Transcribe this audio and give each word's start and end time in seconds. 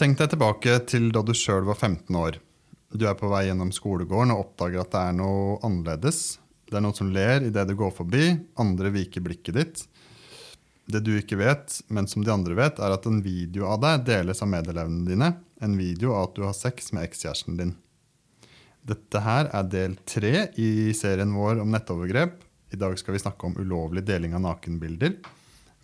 Tenk 0.00 0.16
deg 0.16 0.30
tilbake 0.32 0.78
til 0.88 1.10
da 1.12 1.20
du 1.20 1.34
sjøl 1.36 1.66
var 1.66 1.76
15 1.76 2.16
år. 2.16 2.38
Du 2.96 3.02
er 3.04 3.18
på 3.20 3.28
vei 3.28 3.42
gjennom 3.50 3.68
skolegården 3.68 4.30
og 4.32 4.46
oppdager 4.46 4.80
at 4.80 4.94
det 4.94 5.02
er 5.10 5.18
noe 5.18 5.58
annerledes. 5.66 6.38
Det 6.64 6.78
er 6.78 6.84
noen 6.86 6.96
som 6.96 7.10
ler 7.12 7.44
idet 7.44 7.66
du 7.68 7.74
går 7.76 7.92
forbi, 7.92 8.30
andre 8.64 8.94
viker 8.94 9.20
blikket 9.26 9.58
ditt. 9.58 9.82
Det 10.88 11.04
du 11.04 11.12
ikke 11.18 11.36
vet, 11.42 11.82
men 11.92 12.08
som 12.08 12.24
de 12.24 12.32
andre 12.32 12.56
vet, 12.56 12.80
er 12.80 12.96
at 12.96 13.10
en 13.12 13.20
video 13.20 13.68
av 13.68 13.84
deg 13.84 14.08
deles 14.08 14.40
av 14.40 14.48
medelevene 14.54 15.04
dine. 15.04 15.30
En 15.60 15.76
video 15.76 16.16
av 16.16 16.30
at 16.30 16.36
du 16.38 16.48
har 16.48 16.56
sex 16.56 16.94
med 16.96 17.04
ekskjæresten 17.04 17.60
din. 17.60 17.76
Dette 18.80 19.20
her 19.20 19.52
er 19.52 19.68
del 19.68 20.00
tre 20.08 20.46
i 20.56 20.96
serien 20.96 21.36
vår 21.36 21.60
om 21.60 21.76
nettovergrep. 21.76 22.40
I 22.72 22.80
dag 22.80 22.96
skal 22.96 23.18
vi 23.18 23.26
snakke 23.28 23.52
om 23.52 23.60
ulovlig 23.60 24.08
deling 24.08 24.32
av 24.32 24.46
nakenbilder. 24.48 25.18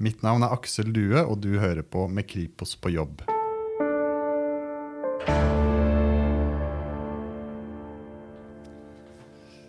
Mitt 0.01 0.25
navn 0.25 0.49
er 0.49 0.57
Aksel 0.57 0.89
Due, 0.97 1.21
og 1.21 1.43
du 1.45 1.59
hører 1.61 1.85
på 1.85 2.09
Med 2.09 2.33
Kripos 2.33 2.79
på 2.81 2.97
jobb. 2.97 3.27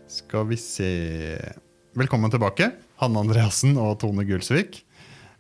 Skal 0.07 0.47
vi 0.47 0.57
se 0.57 0.91
Velkommen 1.97 2.29
tilbake, 2.29 2.71
Hanne 3.01 3.21
Andreassen 3.23 3.77
og 3.81 3.95
Tone 4.03 4.21
Gulsvik. 4.27 4.83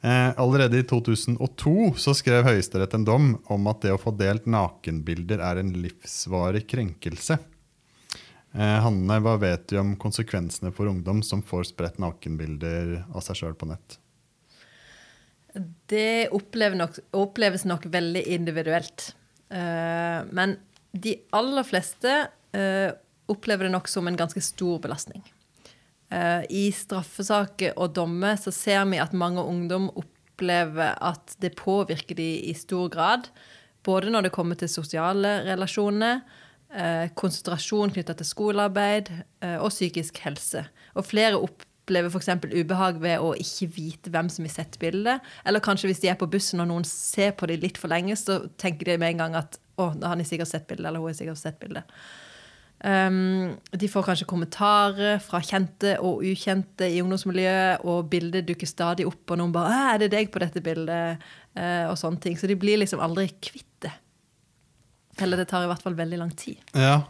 Eh, 0.01 0.39
allerede 0.39 0.79
i 0.79 0.85
2002 0.89 1.93
så 2.01 2.13
skrev 2.17 2.45
Høyesterett 2.47 2.95
en 2.97 3.05
dom 3.05 3.27
om 3.53 3.69
at 3.69 3.83
det 3.85 3.91
å 3.93 3.99
få 4.01 4.13
delt 4.17 4.47
nakenbilder 4.49 5.41
er 5.43 5.61
en 5.61 5.69
livsvarig 5.77 6.63
krenkelse. 6.69 7.37
Eh, 8.57 8.77
Hanne, 8.81 9.19
hva 9.21 9.35
vet 9.41 9.67
du 9.69 9.77
om 9.81 9.95
konsekvensene 10.01 10.71
for 10.73 10.89
ungdom 10.89 11.21
som 11.25 11.43
får 11.45 11.71
spredt 11.73 12.01
nakenbilder 12.01 13.03
av 13.11 13.21
seg 13.25 13.41
sjøl 13.41 13.57
på 13.57 13.69
nett? 13.69 13.99
Det 15.89 16.29
nok, 16.33 17.01
oppleves 17.17 17.65
nok 17.69 17.85
veldig 17.89 18.23
individuelt. 18.33 19.11
Eh, 19.49 20.19
men 20.31 20.57
de 20.91 21.15
aller 21.35 21.67
fleste 21.67 22.13
eh, 22.51 22.91
opplever 23.31 23.67
det 23.67 23.73
nok 23.75 23.89
som 23.91 24.07
en 24.07 24.19
ganske 24.19 24.41
stor 24.43 24.79
belastning. 24.83 25.23
Eh, 26.09 26.43
I 26.49 26.65
straffesaker 26.75 27.77
og 27.77 27.95
dommer 27.97 28.39
så 28.39 28.53
ser 28.55 28.85
vi 28.91 29.01
at 29.03 29.15
mange 29.15 29.43
ungdom 29.43 29.89
opplever 29.95 30.97
at 30.99 31.37
det 31.43 31.55
påvirker 31.59 32.19
de 32.19 32.31
i 32.49 32.55
stor 32.57 32.91
grad. 32.93 33.31
Både 33.87 34.11
når 34.11 34.27
det 34.27 34.35
kommer 34.35 34.59
til 34.59 34.71
sosiale 34.71 35.41
relasjoner, 35.47 36.21
konsentrasjon 37.15 37.93
knytta 37.95 38.11
til 38.19 38.27
skolearbeid 38.27 39.07
og 39.63 39.69
psykisk 39.71 40.17
helse. 40.25 40.65
Og 40.99 41.05
flere 41.07 41.39
opplever 41.87 42.11
f.eks. 42.11 42.27
ubehag 42.51 42.99
ved 42.99 43.23
å 43.23 43.31
ikke 43.39 43.69
vite 43.71 44.11
hvem 44.11 44.27
som 44.31 44.43
har 44.43 44.51
sett 44.57 44.75
bildet. 44.81 45.23
Eller 45.47 45.63
kanskje 45.63 45.87
hvis 45.87 46.03
de 46.03 46.11
er 46.11 46.19
på 46.19 46.27
bussen 46.27 46.59
og 46.59 46.67
noen 46.67 46.83
ser 46.87 47.31
på 47.39 47.47
dem 47.47 47.63
litt 47.63 47.79
for 47.79 47.87
lenge, 47.87 48.17
så 48.19 48.43
tenker 48.59 48.91
de 48.91 48.99
med 48.99 49.15
en 49.15 49.23
gang 49.23 49.37
at 49.39 49.59
å, 49.79 49.93
da 49.95 50.11
har 50.11 50.23
sikkert 50.25 50.51
sett 50.51 50.67
bildet, 50.67 50.89
eller 50.89 50.99
hun 50.99 51.11
har 51.13 51.17
sikkert 51.17 51.39
sett 51.39 51.59
bildet. 51.61 51.97
Um, 52.77 53.55
de 53.73 53.87
får 53.89 54.05
kanskje 54.05 54.27
kommentarer 54.29 55.21
fra 55.23 55.39
kjente 55.41 55.95
og 56.05 56.21
ukjente 56.27 56.89
i 56.91 56.99
ungdomsmiljøet, 57.01 57.85
og 57.87 58.09
bildet 58.11 58.45
dukker 58.49 58.69
stadig 58.69 59.07
opp, 59.07 59.23
og 59.31 59.39
noen 59.39 59.53
bare 59.55 59.77
'Er 59.93 59.97
det 60.03 60.11
deg 60.11 60.31
på 60.33 60.43
dette 60.43 60.61
bildet?' 60.61 61.23
Uh, 61.57 61.89
og 61.89 61.97
sånne 61.97 62.21
ting. 62.21 62.35
Så 62.37 62.45
de 62.45 62.53
blir 62.53 62.77
liksom 62.77 62.99
aldri 63.01 63.31
kvitt 63.41 63.81
det. 63.81 63.93
Eller 65.17 65.37
det 65.37 65.47
tar 65.49 65.63
i 65.63 65.69
hvert 65.71 65.81
fall 65.81 65.95
veldig 65.97 66.19
lang 66.19 66.29
tid. 66.37 66.57
Ja, 66.75 67.01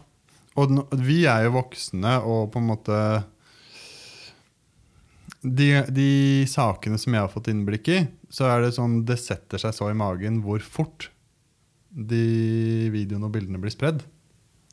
og 0.56 0.72
vi 0.96 1.26
er 1.26 1.44
jo 1.44 1.58
voksne, 1.58 2.14
og 2.24 2.54
på 2.54 2.62
en 2.62 2.70
måte 2.70 3.00
de, 5.42 5.70
de 5.94 6.10
sakene 6.50 6.98
som 7.00 7.14
jeg 7.14 7.24
har 7.24 7.32
fått 7.32 7.50
innblikk 7.52 7.90
i, 7.94 8.00
så 8.34 8.50
er 8.50 8.64
det 8.64 8.76
sånn 8.78 9.04
det 9.08 9.20
setter 9.22 9.62
seg 9.62 9.76
så 9.76 9.92
i 9.92 9.98
magen 9.98 10.42
hvor 10.46 10.64
fort 10.64 11.10
de 11.90 12.90
videoene 12.94 13.28
og 13.30 13.36
bildene 13.36 13.62
blir 13.62 13.74
spredd. 13.74 14.04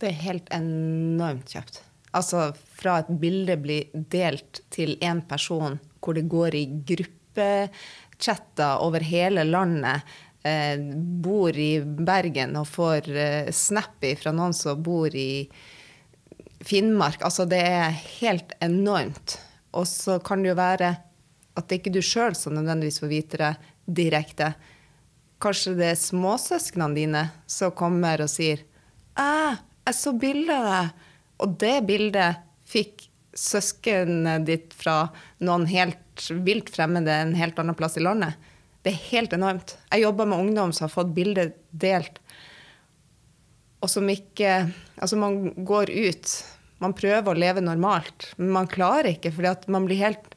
Det 0.00 0.10
er 0.10 0.22
helt 0.24 0.50
enormt 0.52 1.52
kjapt. 1.54 1.80
Altså 2.14 2.50
fra 2.78 3.00
et 3.02 3.10
bilde 3.20 3.56
blir 3.60 3.90
delt 3.92 4.62
til 4.74 4.96
én 5.02 5.22
person, 5.26 5.78
hvor 6.02 6.16
det 6.16 6.26
går 6.30 6.56
i 6.58 6.64
gruppechatter 6.90 8.82
over 8.84 9.04
hele 9.06 9.46
landet, 9.48 10.04
eh, 10.44 10.78
bor 11.24 11.56
i 11.56 11.78
Bergen 11.82 12.56
og 12.60 12.68
får 12.70 13.10
eh, 13.10 13.50
snap 13.50 14.04
fra 14.20 14.34
noen 14.34 14.54
som 14.54 14.82
bor 14.82 15.14
i 15.14 15.48
Finnmark. 16.64 17.24
Altså 17.24 17.48
det 17.48 17.62
er 17.64 17.90
helt 18.20 18.54
enormt. 18.64 19.38
Og 19.74 19.86
så 19.90 20.18
kan 20.22 20.42
det 20.42 20.52
jo 20.52 20.58
være 20.58 20.94
at 21.54 21.68
det 21.68 21.80
ikke 21.80 21.92
er 21.92 21.98
du 21.98 22.04
sjøl 22.04 22.36
som 22.38 22.54
nødvendigvis 22.56 23.00
får 23.02 23.10
vite 23.10 23.40
det 23.40 23.52
direkte. 24.00 24.52
Kanskje 25.42 25.74
det 25.78 25.90
er 25.92 26.00
småsøsknene 26.00 26.96
dine 26.96 27.24
som 27.50 27.74
kommer 27.76 28.22
og 28.24 28.30
sier 28.32 28.62
«Æ, 29.18 29.54
jeg 29.86 29.98
så 29.98 30.14
bilde 30.18 30.54
av 30.54 30.70
deg. 30.70 31.10
Og 31.44 31.56
det 31.60 31.74
bildet 31.86 32.40
fikk 32.70 33.08
søskenet 33.34 34.46
ditt 34.46 34.74
fra 34.78 35.08
noen 35.44 35.66
helt 35.68 36.26
vilt 36.46 36.70
fremmede 36.72 37.12
en 37.12 37.34
helt 37.36 37.58
annen 37.58 37.76
plass 37.78 37.98
i 37.98 38.04
landet. 38.04 38.38
Det 38.84 38.92
er 38.92 39.06
helt 39.10 39.34
enormt. 39.34 39.76
Jeg 39.90 40.04
jobber 40.04 40.28
med 40.30 40.44
ungdom 40.46 40.72
som 40.72 40.86
har 40.86 40.94
fått 40.94 41.14
bildet 41.16 41.56
delt, 41.70 42.20
og 43.82 43.90
som 43.92 44.08
ikke 44.08 44.70
Altså, 44.94 45.16
man 45.20 45.50
går 45.66 45.90
ut. 45.90 46.30
Man 46.82 46.94
prøver 46.96 47.30
å 47.30 47.38
leve 47.38 47.62
normalt, 47.62 48.32
men 48.40 48.52
man 48.56 48.70
klarer 48.70 49.14
ikke, 49.14 49.32
fordi 49.34 49.72
man 49.72 49.86
blir 49.88 50.02
helt 50.02 50.34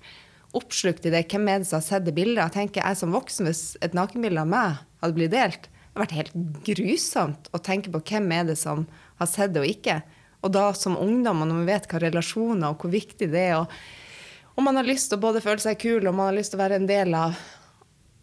oppslukt 0.57 1.05
i 1.05 1.13
det. 1.13 1.25
Hvem 1.31 1.49
er 1.49 1.61
det 1.61 1.69
som 1.69 1.79
har 1.79 1.87
sett 1.87 2.05
det 2.05 2.15
bildet? 2.17 2.43
Jeg 2.45 2.55
tenker 2.55 2.83
jeg 2.83 2.99
som 2.99 3.15
voksen, 3.15 3.49
hvis 3.49 3.63
et 3.85 3.97
nakenbilde 3.97 4.43
av 4.43 4.51
meg 4.51 4.77
hadde 5.01 5.17
blitt 5.17 5.33
delt, 5.33 5.67
det 5.67 5.97
hadde 5.97 6.03
vært 6.05 6.17
helt 6.17 6.61
grusomt 6.67 7.49
å 7.57 7.61
tenke 7.63 7.91
på 7.93 8.03
hvem 8.11 8.29
er 8.35 8.47
det 8.51 8.57
som 8.59 8.85
har 9.17 9.29
sett 9.29 9.55
det 9.55 9.63
og 9.63 9.69
ikke. 9.71 9.99
Og 10.45 10.53
da 10.53 10.69
som 10.77 10.97
ungdom, 11.01 11.41
når 11.41 11.55
man 11.55 11.69
vet 11.69 11.87
hva 11.89 12.01
relasjoner 12.03 12.69
og 12.69 12.83
hvor 12.83 12.93
viktig 12.93 13.31
det 13.33 13.45
er, 13.49 13.63
og, 13.63 13.73
og 14.55 14.65
man 14.67 14.77
har 14.79 14.87
lyst 14.87 15.09
til 15.09 15.19
å 15.19 15.25
både 15.25 15.41
føle 15.43 15.63
seg 15.63 15.79
kul 15.81 16.05
og 16.05 16.13
man 16.13 16.29
har 16.29 16.37
lyst 16.37 16.53
til 16.53 16.61
å 16.61 16.63
være 16.63 16.81
en 16.81 16.89
del 16.89 17.17
av 17.17 17.37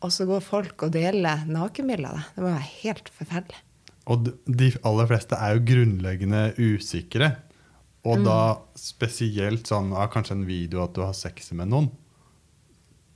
Og 0.04 0.10
så 0.12 0.26
går 0.28 0.42
folk 0.44 0.82
og 0.84 0.90
deler 0.92 1.46
nakenbilder 1.48 2.10
av 2.10 2.16
det. 2.18 2.24
Det 2.34 2.42
må 2.42 2.48
være 2.50 2.72
helt 2.82 3.06
forferdelig. 3.18 3.60
Og 4.12 4.26
de 4.44 4.66
aller 4.84 5.06
fleste 5.08 5.38
er 5.40 5.54
jo 5.54 5.62
grunnleggende 5.70 6.42
usikre. 6.58 7.30
Og 8.04 8.20
da 8.24 8.38
spesielt 8.76 9.68
sånn 9.70 9.94
ja, 9.94 10.04
kanskje 10.12 10.36
en 10.36 10.46
video 10.48 10.82
at 10.84 10.92
du 10.96 11.00
har 11.04 11.14
sex 11.16 11.52
med 11.56 11.70
noen. 11.72 11.88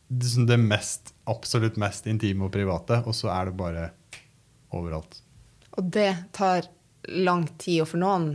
Det, 0.08 0.30
sånn 0.32 0.48
det 0.48 0.56
mest, 0.62 1.12
absolutt 1.28 1.76
mest 1.80 2.08
intime 2.08 2.46
og 2.46 2.54
private, 2.54 3.02
og 3.04 3.16
så 3.16 3.28
er 3.34 3.50
det 3.50 3.58
bare 3.58 3.82
overalt. 4.72 5.20
Og 5.76 5.90
det 5.92 6.10
tar 6.36 6.70
lang 7.12 7.44
tid, 7.60 7.82
og 7.84 7.90
for 7.92 8.00
noen 8.00 8.30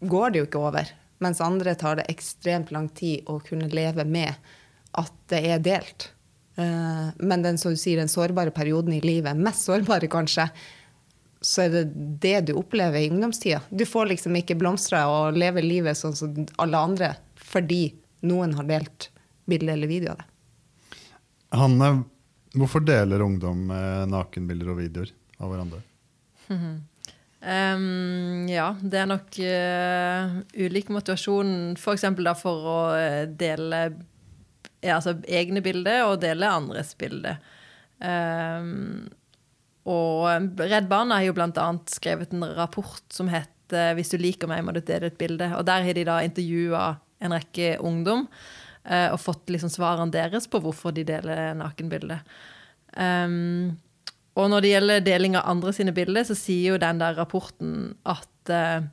går 0.00 0.32
det 0.32 0.40
jo 0.40 0.48
ikke 0.48 0.64
over. 0.70 0.94
Mens 1.20 1.42
andre 1.44 1.74
tar 1.78 1.98
det 1.98 2.08
ekstremt 2.08 2.72
lang 2.72 2.88
tid 2.96 3.28
å 3.28 3.38
kunne 3.44 3.68
leve 3.68 4.06
med 4.08 4.32
at 4.96 5.12
det 5.28 5.42
er 5.52 5.60
delt. 5.62 6.10
Eh, 6.56 7.08
Men 7.18 7.44
den 7.44 7.58
som 7.58 7.74
du 7.74 7.78
sier, 7.80 8.00
den 8.00 8.08
sårbare 8.10 8.54
perioden 8.54 8.96
i 8.96 9.02
livet, 9.04 9.36
mest 9.36 9.66
sårbare 9.68 10.08
kanskje, 10.10 10.48
så 11.40 11.64
er 11.64 11.74
det 11.74 11.84
det 12.22 12.40
du 12.48 12.52
opplever 12.58 13.00
i 13.00 13.10
ungdomstida. 13.10 13.60
Du 13.70 13.86
får 13.86 14.12
liksom 14.12 14.36
ikke 14.40 14.58
blomstre 14.58 15.04
og 15.06 15.38
leve 15.38 15.62
livet 15.62 15.98
sånn 15.98 16.16
som 16.18 16.34
alle 16.58 16.82
andre 16.90 17.14
fordi 17.48 17.92
noen 18.26 18.56
har 18.58 18.66
delt 18.68 19.10
bilde 19.48 19.72
eller 19.72 19.90
video 19.90 20.12
av 20.12 20.20
det. 20.20 20.28
Hanne, 21.56 21.90
hvorfor 22.58 22.82
deler 22.84 23.24
ungdom 23.24 23.70
eh, 23.72 24.04
nakenbilder 24.10 24.74
og 24.74 24.80
videoer 24.82 25.14
av 25.38 25.52
hverandre? 25.52 25.80
Um, 27.38 28.48
ja, 28.50 28.72
det 28.82 28.98
er 28.98 29.08
nok 29.08 29.38
uh, 29.38 30.38
ulik 30.58 30.90
motivasjon, 30.92 31.78
f.eks. 31.78 32.06
da 32.18 32.34
for 32.36 32.66
å 32.66 32.78
uh, 32.98 33.24
dele 33.30 33.82
ja, 34.82 34.98
altså 34.98 35.16
egne 35.26 35.62
bilder 35.62 36.04
og 36.08 36.20
dele 36.22 36.50
andres 36.50 36.92
bilder. 36.98 37.38
Um, 37.98 39.08
og 39.88 40.60
Redd 40.60 40.88
Barna 40.90 41.18
har 41.18 41.28
jo 41.28 41.36
bl.a. 41.36 41.68
skrevet 41.90 42.34
en 42.36 42.44
rapport 42.58 43.04
som 43.12 43.30
heter 43.32 43.94
'Hvis 43.96 44.14
du 44.14 44.18
liker 44.20 44.48
meg, 44.48 44.64
må 44.64 44.72
du 44.72 44.80
dele 44.80 45.10
et 45.10 45.18
bilde'. 45.18 45.52
Og 45.58 45.66
Der 45.66 45.82
har 45.84 45.92
de 45.92 46.04
da 46.04 46.20
intervjua 46.24 46.98
en 47.20 47.32
rekke 47.32 47.76
ungdom 47.80 48.28
uh, 48.88 49.08
og 49.12 49.20
fått 49.20 49.50
liksom 49.52 49.68
svarene 49.68 50.14
deres 50.14 50.46
på 50.46 50.60
hvorfor 50.62 50.94
de 50.94 51.04
deler 51.04 51.54
nakenbilder. 51.58 52.22
Um, 52.96 53.76
og 54.38 54.50
når 54.50 54.62
det 54.62 54.72
gjelder 54.72 55.04
deling 55.04 55.36
av 55.36 55.48
andre 55.50 55.72
sine 55.74 55.92
bilder, 55.92 56.24
så 56.24 56.36
sier 56.38 56.74
jo 56.74 56.80
den 56.80 57.00
der 57.02 57.16
rapporten 57.18 57.94
at 58.06 58.52
uh, 58.54 58.86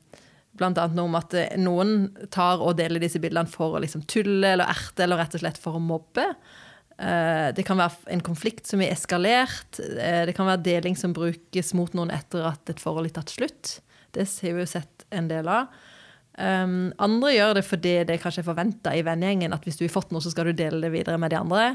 blant 0.57 0.79
annet 0.79 0.97
noe 0.97 1.09
om 1.09 1.17
at 1.19 1.35
eh, 1.37 1.57
noen 1.59 2.07
tar 2.33 2.63
og 2.63 2.77
deler 2.79 3.03
disse 3.03 3.19
bildene 3.21 3.51
for 3.51 3.75
å 3.75 3.81
liksom 3.83 4.05
tulle 4.09 4.53
eller 4.55 4.71
erte, 4.71 5.03
eller 5.03 5.19
rett 5.19 5.35
og 5.35 5.43
slett 5.43 5.59
for 5.61 5.77
å 5.77 5.83
mobbe. 5.83 6.29
Eh, 6.97 7.49
det 7.55 7.65
kan 7.67 7.79
være 7.79 8.13
en 8.15 8.23
konflikt 8.23 8.69
som 8.69 8.83
er 8.83 8.93
eskalert. 8.93 9.79
Eh, 9.79 10.23
det 10.29 10.35
kan 10.37 10.47
være 10.47 10.63
deling 10.63 10.95
som 10.99 11.15
brukes 11.15 11.73
mot 11.75 11.91
noen 11.97 12.13
etter 12.15 12.47
at 12.47 12.71
et 12.71 12.81
forhold 12.81 13.09
er 13.09 13.17
tatt 13.17 13.35
slutt. 13.35 13.79
Det 14.15 14.27
har 14.27 14.55
vi 14.55 14.63
jo 14.63 14.69
sett 14.69 15.05
en 15.11 15.27
del 15.31 15.49
av. 15.51 15.73
Um, 16.35 16.89
andre 16.99 17.29
gjør 17.31 17.53
det 17.55 17.61
fordi 17.63 17.93
det 18.09 18.17
kanskje 18.19 18.41
er 18.41 18.47
forventa 18.49 18.91
i 18.91 19.03
vennegjengen 19.07 19.53
at 19.55 19.63
hvis 19.63 19.77
du 19.79 19.85
har 19.85 19.93
fått 19.93 20.09
noe, 20.11 20.19
så 20.19 20.33
skal 20.33 20.49
du 20.49 20.57
dele 20.59 20.81
det 20.83 20.91
videre 20.91 21.19
med 21.19 21.31
de 21.31 21.39
andre. 21.39 21.67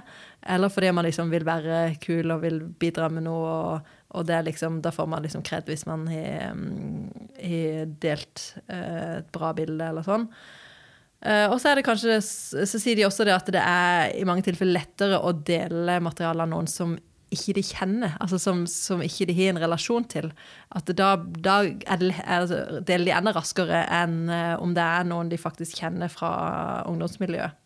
Eller 0.45 0.73
fordi 0.73 0.91
man 0.93 1.07
liksom 1.09 1.33
vil 1.33 1.47
være 1.49 1.97
kul 2.03 2.29
og 2.33 2.43
vil 2.45 2.61
bidra 2.81 3.09
med 3.13 3.25
noe. 3.25 3.81
Og, 4.11 4.27
det 4.27 4.37
er 4.37 4.49
liksom, 4.49 4.81
da 4.85 4.93
får 4.93 5.09
man 5.09 5.25
liksom 5.25 5.45
kred 5.47 5.69
hvis 5.71 5.87
man 5.89 6.05
har, 6.11 6.53
um, 6.53 7.09
har 7.41 7.93
delt 8.03 8.47
uh, 8.67 9.21
et 9.21 9.31
bra 9.33 9.55
bilde 9.57 9.93
eller 9.93 10.05
sånn. 10.05 10.29
Uh, 11.21 11.53
og 11.53 11.59
så 11.61 11.69
er 11.69 11.77
det 11.77 11.85
kanskje, 11.85 12.17
så 12.25 12.79
sier 12.81 12.97
de 12.97 13.05
også 13.05 13.27
det 13.29 13.35
at 13.35 13.49
det 13.53 13.61
er 13.61 14.15
i 14.17 14.25
mange 14.25 14.45
tilfeller 14.47 14.79
lettere 14.79 15.19
å 15.21 15.35
dele 15.37 15.99
materiale 16.01 16.47
av 16.47 16.49
noen 16.49 16.69
som 16.71 16.95
ikke 17.31 17.55
de 17.59 17.63
kjenner, 17.63 18.15
altså 18.19 18.41
som, 18.43 18.65
som, 18.67 19.03
ikke 19.05 19.29
de 19.29 19.37
har 19.37 19.53
en 19.53 19.61
relasjon 19.63 20.07
til. 20.11 20.31
At 20.75 20.89
da, 20.99 21.13
da 21.21 21.61
er 21.69 22.01
det, 22.01 22.11
altså, 22.25 22.81
deler 22.87 23.07
de 23.07 23.15
enda 23.15 23.35
raskere 23.37 23.85
enn 24.01 24.25
uh, 24.33 24.57
om 24.63 24.73
det 24.75 24.87
er 24.87 25.07
noen 25.13 25.31
de 25.31 25.39
faktisk 25.39 25.83
kjenner 25.83 26.11
fra 26.11 26.33
ungdomsmiljøet. 26.91 27.59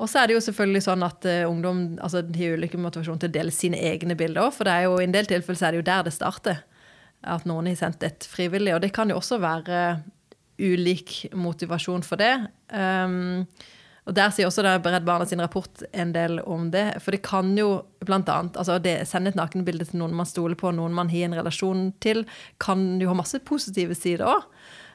Og 0.00 0.08
så 0.08 0.22
er 0.22 0.28
det 0.28 0.38
jo 0.38 0.44
selvfølgelig 0.44 0.86
sånn 0.88 1.04
at 1.06 1.26
uh, 1.28 1.48
ungdom 1.48 1.82
altså, 2.02 2.24
har 2.24 2.58
ulike 2.58 2.80
motivasjoner 2.80 3.24
til 3.24 3.30
å 3.32 3.38
dele 3.38 3.54
sine 3.54 3.80
egne 3.92 4.18
bilder 4.18 4.48
òg, 4.48 4.54
for 4.58 4.66
det 4.66 4.74
er 4.74 4.88
jo, 4.88 4.98
i 4.98 5.06
en 5.06 5.16
del 5.16 5.30
tilfeller 5.30 5.68
er 5.68 5.76
det 5.76 5.84
jo 5.84 5.90
der 5.92 6.06
det 6.08 6.18
starter. 6.18 6.64
At 7.20 7.44
noen 7.46 7.68
har 7.68 7.76
sendt 7.76 8.02
et 8.02 8.24
frivillig. 8.26 8.72
Og 8.74 8.80
det 8.82 8.94
kan 8.96 9.10
jo 9.12 9.18
også 9.20 9.38
være 9.42 10.00
ulik 10.60 11.30
motivasjon 11.32 12.04
for 12.06 12.20
det. 12.20 12.34
Um, 12.68 13.46
og 14.08 14.16
Der 14.16 14.32
sier 14.34 14.48
også 14.48 14.64
Redd 14.64 15.04
Barna 15.06 15.26
sin 15.28 15.42
rapport 15.42 15.82
en 15.92 16.12
del 16.14 16.40
om 16.48 16.70
det. 16.72 16.86
For 17.04 17.14
det 17.14 17.22
kan 17.26 17.52
jo 17.58 17.82
blant 18.02 18.28
annet, 18.32 18.56
altså 18.58 18.80
sende 19.06 19.30
et 19.30 19.38
nakenbilde 19.38 19.86
til 19.90 20.00
noen 20.00 20.16
man 20.16 20.28
stoler 20.28 20.58
på, 20.58 20.72
noen 20.74 20.96
man 20.96 21.12
har 21.12 21.28
en 21.28 21.36
relasjon 21.38 21.90
til, 22.02 22.24
kan 22.58 22.98
jo 23.00 23.12
ha 23.12 23.18
masse 23.18 23.38
positive 23.46 23.94
sider 23.98 24.26
òg. 24.26 24.48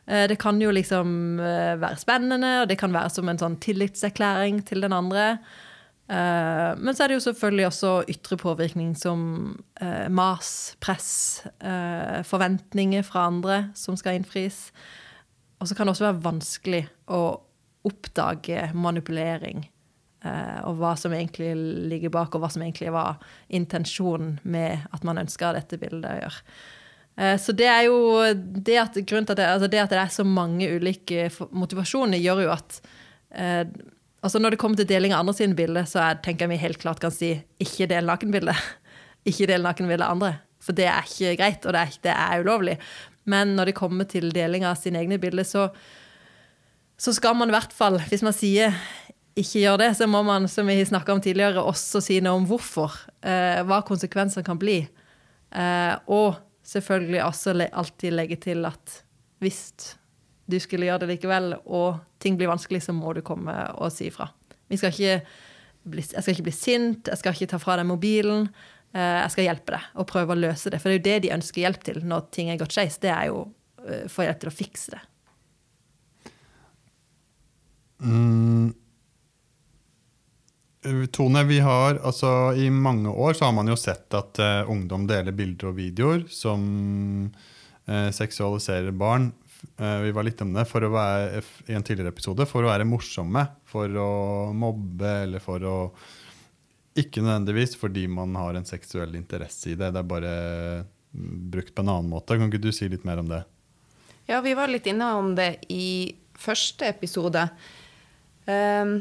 Eh, 0.07 0.25
det 0.29 0.37
kan 0.41 0.59
jo 0.61 0.73
liksom 0.73 1.39
eh, 1.39 1.75
være 1.81 2.01
spennende, 2.01 2.51
og 2.61 2.69
det 2.69 2.79
kan 2.81 2.93
være 2.93 3.13
som 3.13 3.29
en 3.29 3.39
sånn 3.41 3.59
tillitserklæring 3.61 4.61
til 4.67 4.85
den 4.85 4.93
andre. 4.93 5.37
Eh, 6.05 6.71
men 6.77 6.91
så 6.93 7.05
er 7.05 7.13
det 7.13 7.19
jo 7.19 7.25
selvfølgelig 7.29 7.69
også 7.69 7.93
ytre 8.13 8.37
påvirkning 8.41 8.93
som 8.99 9.55
mas, 10.09 10.75
press, 10.81 11.45
forventninger 12.29 13.05
fra 13.05 13.27
andre 13.29 13.65
som 13.77 13.97
skal 13.99 14.19
innfris. 14.19 14.69
Og 15.59 15.69
så 15.69 15.75
kan 15.75 15.87
det 15.87 15.95
også 15.95 16.09
være 16.09 16.25
vanskelig 16.25 16.83
å 17.13 17.21
oppdage 17.85 18.69
manipulering. 18.73 19.65
Eh, 20.25 20.59
og 20.65 20.79
hva 20.79 20.95
som 20.97 21.13
egentlig 21.13 21.51
ligger 21.91 22.13
bak, 22.13 22.33
og 22.33 22.43
hva 22.43 22.49
som 22.51 22.63
egentlig 22.65 22.91
var 22.93 23.19
intensjonen 23.53 24.39
med 24.43 24.87
at 24.95 25.05
man 25.05 25.21
ønska 25.21 25.53
dette 25.55 25.79
bildet 25.81 26.09
å 26.09 26.21
gjøre. 26.23 26.55
Eh, 27.15 27.35
så 27.41 27.55
det 27.55 27.67
er 27.71 27.83
jo 27.87 27.97
det 28.35 28.79
at, 28.81 28.97
til 28.97 29.21
at 29.21 29.35
det, 29.37 29.47
altså 29.47 29.69
det, 29.71 29.83
at 29.83 29.93
det 29.93 30.01
er 30.01 30.13
så 30.13 30.25
mange 30.27 30.69
ulike 30.75 31.29
motivasjoner, 31.55 32.19
gjør 32.21 32.45
jo 32.47 32.55
at 32.55 32.79
eh, 33.31 33.67
altså 34.25 34.39
Når 34.41 34.55
det 34.55 34.59
kommer 34.59 34.79
til 34.79 34.89
deling 34.89 35.13
av 35.13 35.21
andre 35.21 35.35
sine 35.37 35.55
bilder, 35.55 35.85
så 35.85 36.01
er, 36.01 36.21
tenker 36.25 36.47
jeg 36.47 36.55
vi 36.55 36.63
helt 36.63 36.81
klart 36.81 37.03
kan 37.03 37.13
si 37.13 37.35
ikke 37.61 37.87
del 37.91 38.09
nakenbildet. 38.09 38.57
ikke 39.29 39.51
del 39.51 39.61
nakenbildet 39.61 40.07
av 40.07 40.17
andre. 40.17 40.31
For 40.65 40.73
det 40.73 40.87
er 40.89 41.05
ikke 41.05 41.35
greit, 41.37 41.67
og 41.67 41.75
det 41.75 41.83
er, 41.83 41.99
det 42.01 42.15
er 42.15 42.41
ulovlig. 42.41 42.79
Men 43.25 43.55
når 43.57 43.71
det 43.71 43.77
kommer 43.77 44.07
til 44.09 44.29
deling 44.33 44.65
av 44.67 44.77
sine 44.79 45.01
egne 45.01 45.19
bilder, 45.21 45.47
så 45.47 45.69
så 46.97 47.13
skal 47.13 47.35
man 47.35 47.51
i 47.51 47.55
hvert 47.55 47.73
fall, 47.75 47.97
hvis 48.09 48.23
man 48.23 48.35
sier 48.35 48.75
ikke 49.35 49.65
gjør 49.65 49.81
det, 49.81 49.89
så 49.99 50.07
må 50.07 50.21
man 50.23 50.47
som 50.47 50.67
vi 50.67 50.77
om 51.11 51.21
tidligere, 51.21 51.59
også 51.59 51.99
si 52.03 52.21
noe 52.23 52.39
om 52.39 52.45
hvorfor. 52.47 52.93
Eh, 53.19 53.59
hva 53.67 53.81
konsekvensene 53.83 54.45
kan 54.47 54.59
bli. 54.59 54.77
Eh, 55.51 55.95
og 56.07 56.37
selvfølgelig 56.63 57.23
også 57.25 57.55
alltid 57.67 58.15
legge 58.15 58.37
til 58.47 58.63
at 58.65 59.01
hvis 59.43 59.97
du 60.47 60.55
skulle 60.59 60.87
gjøre 60.87 61.03
det 61.03 61.17
likevel, 61.17 61.57
og 61.65 61.99
ting 62.19 62.37
blir 62.39 62.47
vanskelig, 62.47 62.85
så 62.85 62.95
må 62.95 63.11
du 63.13 63.21
komme 63.25 63.51
og 63.75 63.91
si 63.91 64.07
ifra. 64.07 64.29
Jeg 64.71 64.79
skal 64.79 66.31
ikke 66.31 66.47
bli 66.47 66.55
sint, 66.55 67.11
jeg 67.11 67.19
skal 67.19 67.35
ikke 67.35 67.51
ta 67.51 67.59
fra 67.59 67.75
deg 67.81 67.89
mobilen. 67.89 68.47
Eh, 68.95 69.17
jeg 69.25 69.33
skal 69.33 69.47
hjelpe 69.49 69.75
deg 69.75 69.99
og 69.99 70.07
prøve 70.07 70.35
å 70.35 70.39
løse 70.39 70.71
det. 70.71 70.79
For 70.79 70.87
det 70.87 70.95
er 70.95 70.99
jo 70.99 71.07
det 71.09 71.17
de 71.25 71.35
ønsker 71.35 71.65
hjelp 71.65 71.83
til 71.83 71.99
når 72.07 72.29
ting 72.35 72.51
er 72.51 72.61
gått 72.61 72.77
skeis. 72.77 72.95
Det 73.03 73.11
er 73.11 73.27
jo 73.31 73.43
uh, 73.83 74.05
få 74.11 74.23
hjelp 74.23 74.41
til 74.41 74.51
å 74.51 74.55
fikse 74.55 74.95
det. 74.95 75.03
Mm. 78.05 78.71
Tone, 81.15 81.41
vi 81.49 81.57
har 81.65 81.97
altså 82.05 82.53
I 82.61 82.67
mange 82.69 83.09
år 83.09 83.33
så 83.33 83.47
har 83.47 83.55
man 83.57 83.71
jo 83.71 83.77
sett 83.79 84.13
at 84.15 84.39
uh, 84.39 84.71
ungdom 84.71 85.07
deler 85.09 85.35
bilder 85.35 85.71
og 85.71 85.79
videoer 85.79 86.27
som 86.31 86.61
uh, 87.89 88.11
seksualiserer 88.15 88.95
barn. 88.95 89.33
Vi 89.75 90.11
var 90.13 90.23
litt 90.27 90.39
om 90.43 90.51
det 90.53 90.67
for 90.69 90.85
å 90.85 90.91
være, 90.93 91.39
i 91.65 91.73
en 91.73 91.83
tidligere 91.83 92.11
episode 92.13 92.45
for 92.45 92.61
å 92.61 92.69
være 92.69 92.85
morsomme. 92.85 93.41
For 93.65 93.89
å 93.97 94.11
mobbe 94.53 95.09
eller 95.23 95.41
for 95.41 95.65
å 95.65 95.77
Ikke 96.95 97.23
nødvendigvis 97.23 97.75
fordi 97.75 98.05
man 98.07 98.35
har 98.39 98.55
en 98.55 98.67
seksuell 98.67 99.17
interesse 99.19 99.73
i 99.73 99.75
det. 99.75 99.91
Det 99.91 99.99
er 99.99 100.07
bare 100.07 100.35
brukt 101.51 101.75
på 101.75 101.83
en 101.83 101.91
annen 101.91 102.11
måte. 102.11 102.37
Kan 102.37 102.47
ikke 102.51 102.63
du 102.63 102.71
si 102.75 102.87
litt 102.91 103.03
mer 103.07 103.19
om 103.19 103.31
det? 103.31 103.41
Ja, 104.25 104.39
vi 104.41 104.55
var 104.57 104.71
litt 104.71 104.87
inne 104.89 105.11
om 105.19 105.33
det 105.37 105.65
i 105.69 106.15
første 106.39 106.87
episode. 106.89 107.43
Ehm, 108.49 108.97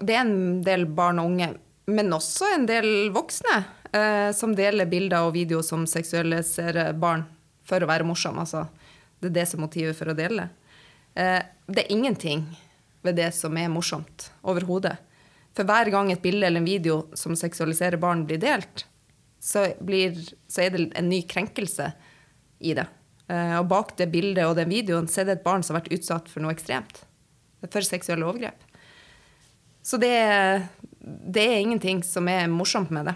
det 0.00 0.14
er 0.14 0.22
en 0.24 0.62
del 0.64 0.86
barn 0.86 1.20
og 1.22 1.32
unge, 1.32 1.50
men 1.86 2.16
også 2.16 2.48
en 2.54 2.66
del 2.70 3.10
voksne, 3.14 3.58
eh, 3.92 4.30
som 4.32 4.54
deler 4.56 4.88
bilder 4.90 5.26
og 5.28 5.34
videoer 5.36 5.66
som 5.66 5.86
seksualiserer 5.86 6.94
barn 6.98 7.26
for 7.64 7.82
å 7.82 7.90
være 7.90 8.06
morsom. 8.08 8.38
Altså, 8.40 8.66
det 9.20 9.32
er 9.32 9.40
det 9.40 9.48
som 9.50 9.60
er 9.60 9.66
motivet 9.66 9.98
for 9.98 10.10
å 10.10 10.16
dele. 10.16 10.48
Eh, 11.14 11.42
det 11.66 11.84
er 11.84 11.92
ingenting 11.92 12.46
ved 13.02 13.16
det 13.16 13.32
som 13.34 13.56
er 13.56 13.68
morsomt 13.68 14.30
overhodet. 14.42 14.96
For 15.54 15.66
hver 15.68 15.90
gang 15.94 16.10
et 16.10 16.22
bilde 16.22 16.48
eller 16.48 16.62
en 16.62 16.66
video 16.66 17.04
som 17.14 17.36
seksualiserer 17.38 18.00
barn, 18.02 18.24
blir 18.26 18.40
delt, 18.42 18.86
så, 19.38 19.68
blir, 19.80 20.16
så 20.50 20.64
er 20.64 20.74
det 20.74 20.84
en 20.98 21.10
ny 21.10 21.22
krenkelse 21.30 21.90
i 22.64 22.74
det. 22.74 22.86
Eh, 23.28 23.54
og 23.60 23.68
bak 23.70 23.94
det 23.98 24.10
bildet 24.12 24.48
og 24.48 24.56
den 24.58 24.72
videoen 24.72 25.08
så 25.08 25.22
er 25.22 25.28
det 25.28 25.38
et 25.38 25.46
barn 25.46 25.62
som 25.64 25.76
har 25.76 25.84
vært 25.84 25.94
utsatt 25.98 26.30
for 26.32 26.44
noe 26.44 26.54
ekstremt. 26.54 27.04
For 27.64 27.86
seksuelle 27.86 28.26
overgrep. 28.26 28.66
Så 29.84 30.00
det, 30.00 30.16
det, 31.00 31.44
er 31.44 31.60
ingenting 31.60 32.02
som 32.04 32.28
er 32.28 32.48
morsomt 32.48 32.92
med 32.92 33.10
det. 33.10 33.14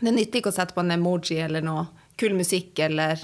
Det 0.00 0.12
nytter 0.12 0.40
ikke 0.40 0.52
å 0.52 0.56
sette 0.56 0.76
på 0.76 0.82
en 0.84 0.92
emoji 0.96 1.38
eller 1.40 1.64
noe 1.64 1.86
kul 2.20 2.36
musikk 2.36 2.80
eller 2.84 3.20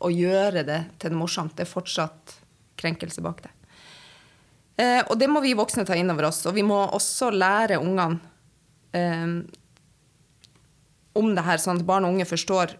å 0.00 0.10
gjøre 0.10 0.62
det 0.66 0.80
til 1.02 1.12
noe 1.12 1.24
morsomt. 1.26 1.56
Det 1.58 1.66
er 1.66 1.70
fortsatt 1.70 2.36
krenkelse 2.80 3.22
bak 3.22 3.42
det. 3.44 3.52
Eh, 4.80 5.02
og 5.06 5.18
det 5.20 5.28
må 5.28 5.42
vi 5.44 5.56
voksne 5.58 5.84
ta 5.88 5.98
inn 5.98 6.12
over 6.12 6.30
oss. 6.30 6.40
Og 6.48 6.56
vi 6.56 6.64
må 6.66 6.78
også 6.86 7.30
lære 7.34 7.80
ungene 7.82 8.20
eh, 8.96 9.36
om 11.20 11.34
det 11.36 11.44
her, 11.44 11.60
sånn 11.60 11.82
at 11.82 11.86
barn 11.88 12.06
og 12.08 12.16
unge 12.16 12.28
forstår 12.28 12.76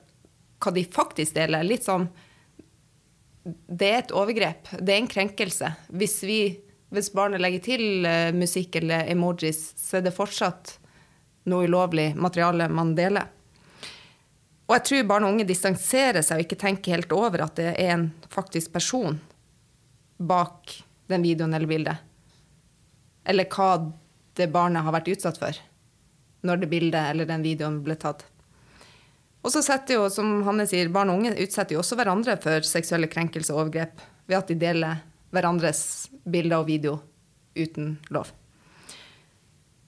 hva 0.61 0.73
de 0.77 0.85
faktisk 0.89 1.37
deler. 1.37 1.67
Litt 1.67 1.87
sånn 1.89 2.09
Det 3.45 3.87
er 3.89 4.03
et 4.03 4.13
overgrep. 4.17 4.75
Det 4.79 4.95
er 4.95 5.01
en 5.01 5.11
krenkelse. 5.11 5.73
Hvis 5.97 6.21
vi 6.29 6.41
hvis 6.91 7.13
barnet 7.15 7.39
legger 7.43 7.63
til 7.63 8.07
eh, 8.07 8.33
musikk 8.35 8.81
eller 8.81 9.07
emojis, 9.13 9.61
så 9.79 10.01
er 10.01 10.09
det 10.09 10.15
fortsatt 10.17 10.75
noe 11.51 11.69
ulovlig 11.71 12.11
materiale 12.19 12.67
man 12.71 12.97
deler. 12.99 13.29
Og 14.67 14.75
jeg 14.77 14.87
tror 14.89 15.07
barn 15.07 15.27
og 15.27 15.37
unge 15.37 15.47
distanserer 15.47 16.23
seg 16.23 16.41
og 16.41 16.47
ikke 16.47 16.59
tenker 16.59 16.97
helt 16.97 17.15
over 17.15 17.47
at 17.47 17.57
det 17.59 17.73
er 17.73 17.95
en 17.95 18.09
faktisk 18.31 18.73
person 18.75 19.19
bak 20.19 20.75
den 21.11 21.27
videoen 21.27 21.55
eller 21.57 21.71
bildet. 21.71 22.07
Eller 23.29 23.49
hva 23.53 23.73
det 24.39 24.49
barnet 24.53 24.87
har 24.87 24.95
vært 24.95 25.11
utsatt 25.13 25.41
for 25.41 25.59
når 26.47 26.63
det 26.63 26.71
bildet 26.73 27.11
eller 27.13 27.29
den 27.29 27.43
videoen 27.45 27.83
ble 27.85 27.97
tatt. 28.01 28.25
Og 29.45 29.53
så 29.53 29.63
setter 29.65 29.97
jo, 29.97 30.09
som 30.13 30.41
Hanne 30.45 30.67
sier, 30.69 30.91
barn 30.93 31.13
og 31.13 31.21
unge 31.21 31.37
utsetter 31.41 31.77
jo 31.77 31.83
også 31.83 31.97
hverandre 32.01 32.37
for 32.41 32.65
seksuelle 32.67 33.09
krenkelser 33.13 33.57
og 33.57 33.67
overgrep 33.67 34.01
ved 34.29 34.39
at 34.39 34.51
de 34.51 34.57
deler 34.61 35.03
hverandres 35.35 35.83
bilder 36.29 36.61
og 36.61 36.69
video 36.69 36.97
uten 37.57 37.95
lov. 38.13 38.33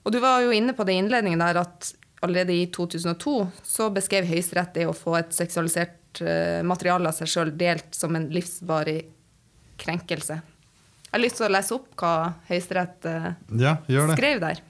Og 0.03 0.11
du 0.11 0.19
var 0.23 0.41
jo 0.43 0.53
inne 0.53 0.75
på 0.75 0.85
det 0.87 0.95
i 0.97 1.01
innledningen 1.03 1.41
der 1.41 1.61
at 1.63 1.93
allerede 2.23 2.55
i 2.55 2.65
2002 2.71 3.35
så 3.67 3.89
beskrev 3.93 4.27
Høyesterett 4.27 4.73
det 4.75 4.87
å 4.87 4.95
få 4.95 5.17
et 5.19 5.35
seksualisert 5.35 6.23
uh, 6.23 6.63
materiale 6.65 7.09
av 7.09 7.17
seg 7.17 7.29
sjøl 7.29 7.53
delt 7.59 7.95
som 7.95 8.15
en 8.15 8.29
livsvarig 8.33 8.99
krenkelse. 9.79 10.39
Jeg 11.13 11.19
har 11.19 11.21
lyst 11.27 11.37
til 11.37 11.45
å 11.45 11.53
lese 11.53 11.75
opp 11.75 11.91
hva 12.01 12.11
Høyesterett 12.47 13.05
uh, 13.05 13.25
ja, 13.61 13.75
skrev 13.85 14.39
der. 14.41 14.63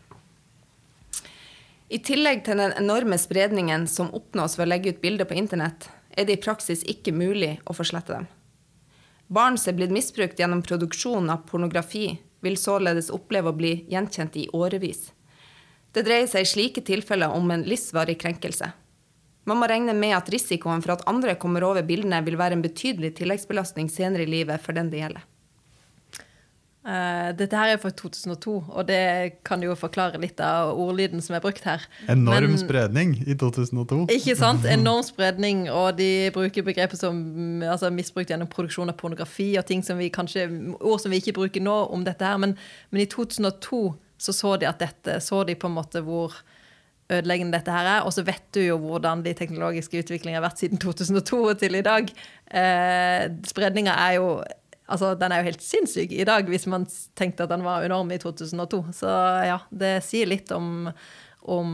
I 1.87 2.01
tillegg 2.03 2.41
til 2.43 2.59
den 2.59 2.73
enorme 2.81 3.15
spredningen 3.15 3.85
som 3.87 4.09
oppnås 4.11 4.57
ved 4.59 4.65
å 4.65 4.71
legge 4.73 4.91
ut 4.91 4.99
bilder 4.99 5.29
på 5.29 5.37
internett, 5.39 5.87
er 6.11 6.27
det 6.27 6.35
i 6.35 6.41
praksis 6.43 6.83
ikke 6.83 7.15
mulig 7.15 7.53
å 7.63 7.77
få 7.77 7.87
slette 7.87 8.17
dem. 8.17 8.27
Barn 9.31 9.55
som 9.55 9.71
er 9.71 9.79
blitt 9.79 9.95
misbrukt 9.95 10.43
gjennom 10.43 10.65
produksjon 10.67 11.31
av 11.31 11.47
pornografi, 11.47 12.17
vil 12.43 12.59
således 12.59 13.07
oppleve 13.15 13.53
å 13.53 13.55
bli 13.55 13.77
gjenkjent 13.87 14.35
i 14.43 14.49
årevis. 14.51 15.13
Det 15.95 16.03
dreier 16.03 16.27
seg 16.27 16.43
i 16.43 16.53
slike 16.57 16.83
tilfeller 16.83 17.31
om 17.31 17.55
en 17.55 17.63
livsvarig 17.63 18.19
krenkelse. 18.19 18.73
Man 19.47 19.63
må 19.63 19.71
regne 19.71 19.95
med 19.95 20.17
at 20.19 20.27
risikoen 20.35 20.83
for 20.83 20.97
at 20.97 21.07
andre 21.07 21.39
kommer 21.39 21.63
over 21.63 21.87
bildene, 21.87 22.19
vil 22.27 22.35
være 22.35 22.59
en 22.59 22.67
betydelig 22.67 23.15
tilleggsbelastning 23.21 23.87
senere 23.87 24.27
i 24.27 24.33
livet 24.41 24.59
for 24.59 24.75
den 24.75 24.91
det 24.91 25.05
gjelder. 25.05 25.29
Uh, 26.83 27.31
dette 27.39 27.55
her 27.55 27.71
er 27.71 27.79
fra 27.79 27.93
2002, 27.95 28.53
og 28.67 28.87
det 28.89 29.39
kan 29.47 29.61
jo 29.63 29.71
forklare 29.79 30.19
litt 30.19 30.41
av 30.43 30.73
ordlyden 30.75 31.23
som 31.23 31.37
er 31.37 31.43
brukt 31.43 31.63
her. 31.63 31.85
Enorm 32.11 32.51
Men, 32.51 32.59
spredning 32.59 33.13
i 33.23 33.37
2002. 33.39 34.01
Ikke 34.11 34.35
sant? 34.35 34.67
Enorm 34.75 35.05
spredning, 35.07 35.69
og 35.71 35.95
de 36.01 36.27
bruker 36.35 36.65
begrepet 36.67 36.99
som 36.99 37.63
altså, 37.63 37.91
misbrukt 37.93 38.33
gjennom 38.33 38.51
produksjon 38.51 38.91
av 38.91 38.97
pornografi 38.99 39.53
og 39.61 39.67
ting 39.69 39.85
som 39.85 40.01
vi 40.01 40.11
kanskje, 40.11 40.49
ord 40.81 40.99
som 40.99 41.13
vi 41.13 41.21
ikke 41.23 41.37
bruker 41.39 41.63
nå 41.63 41.77
om 41.95 42.03
dette 42.03 42.27
her. 42.27 42.41
Men, 42.43 42.57
men 42.91 43.05
i 43.05 43.07
2002 43.07 43.85
så 44.23 44.35
så 44.35 44.57
de 44.59 44.67
at 44.67 44.83
dette, 44.83 45.19
så 45.23 45.43
de 45.47 45.55
på 45.59 45.67
en 45.71 45.75
måte 45.75 46.03
hvor 46.03 46.35
ødeleggende 47.11 47.57
dette 47.57 47.71
her 47.71 47.89
er. 47.97 48.01
Og 48.07 48.13
så 48.15 48.23
vet 48.27 48.43
du 48.55 48.61
jo 48.63 48.77
hvordan 48.81 49.23
de 49.25 49.33
teknologiske 49.37 50.03
utviklingene 50.03 50.39
har 50.39 50.45
vært 50.47 50.63
siden 50.63 50.81
2002 50.81 51.39
og 51.41 51.59
til 51.59 51.79
i 51.79 51.85
dag. 51.85 52.11
Eh, 52.51 53.25
spredninga 53.47 53.95
er 54.07 54.19
jo 54.19 54.27
Altså, 54.91 55.13
den 55.15 55.31
er 55.31 55.41
jo 55.41 55.47
helt 55.47 55.63
sinnssyk 55.63 56.11
i 56.11 56.25
dag, 56.27 56.47
hvis 56.51 56.67
man 56.67 56.85
tenkte 57.15 57.45
at 57.45 57.53
den 57.53 57.63
var 57.63 57.85
enorm 57.85 58.11
i 58.11 58.19
2002. 58.19 58.81
Så 58.97 59.11
ja, 59.47 59.61
det 59.71 59.93
sier 60.03 60.27
litt 60.27 60.51
om, 60.55 60.89
om, 61.41 61.69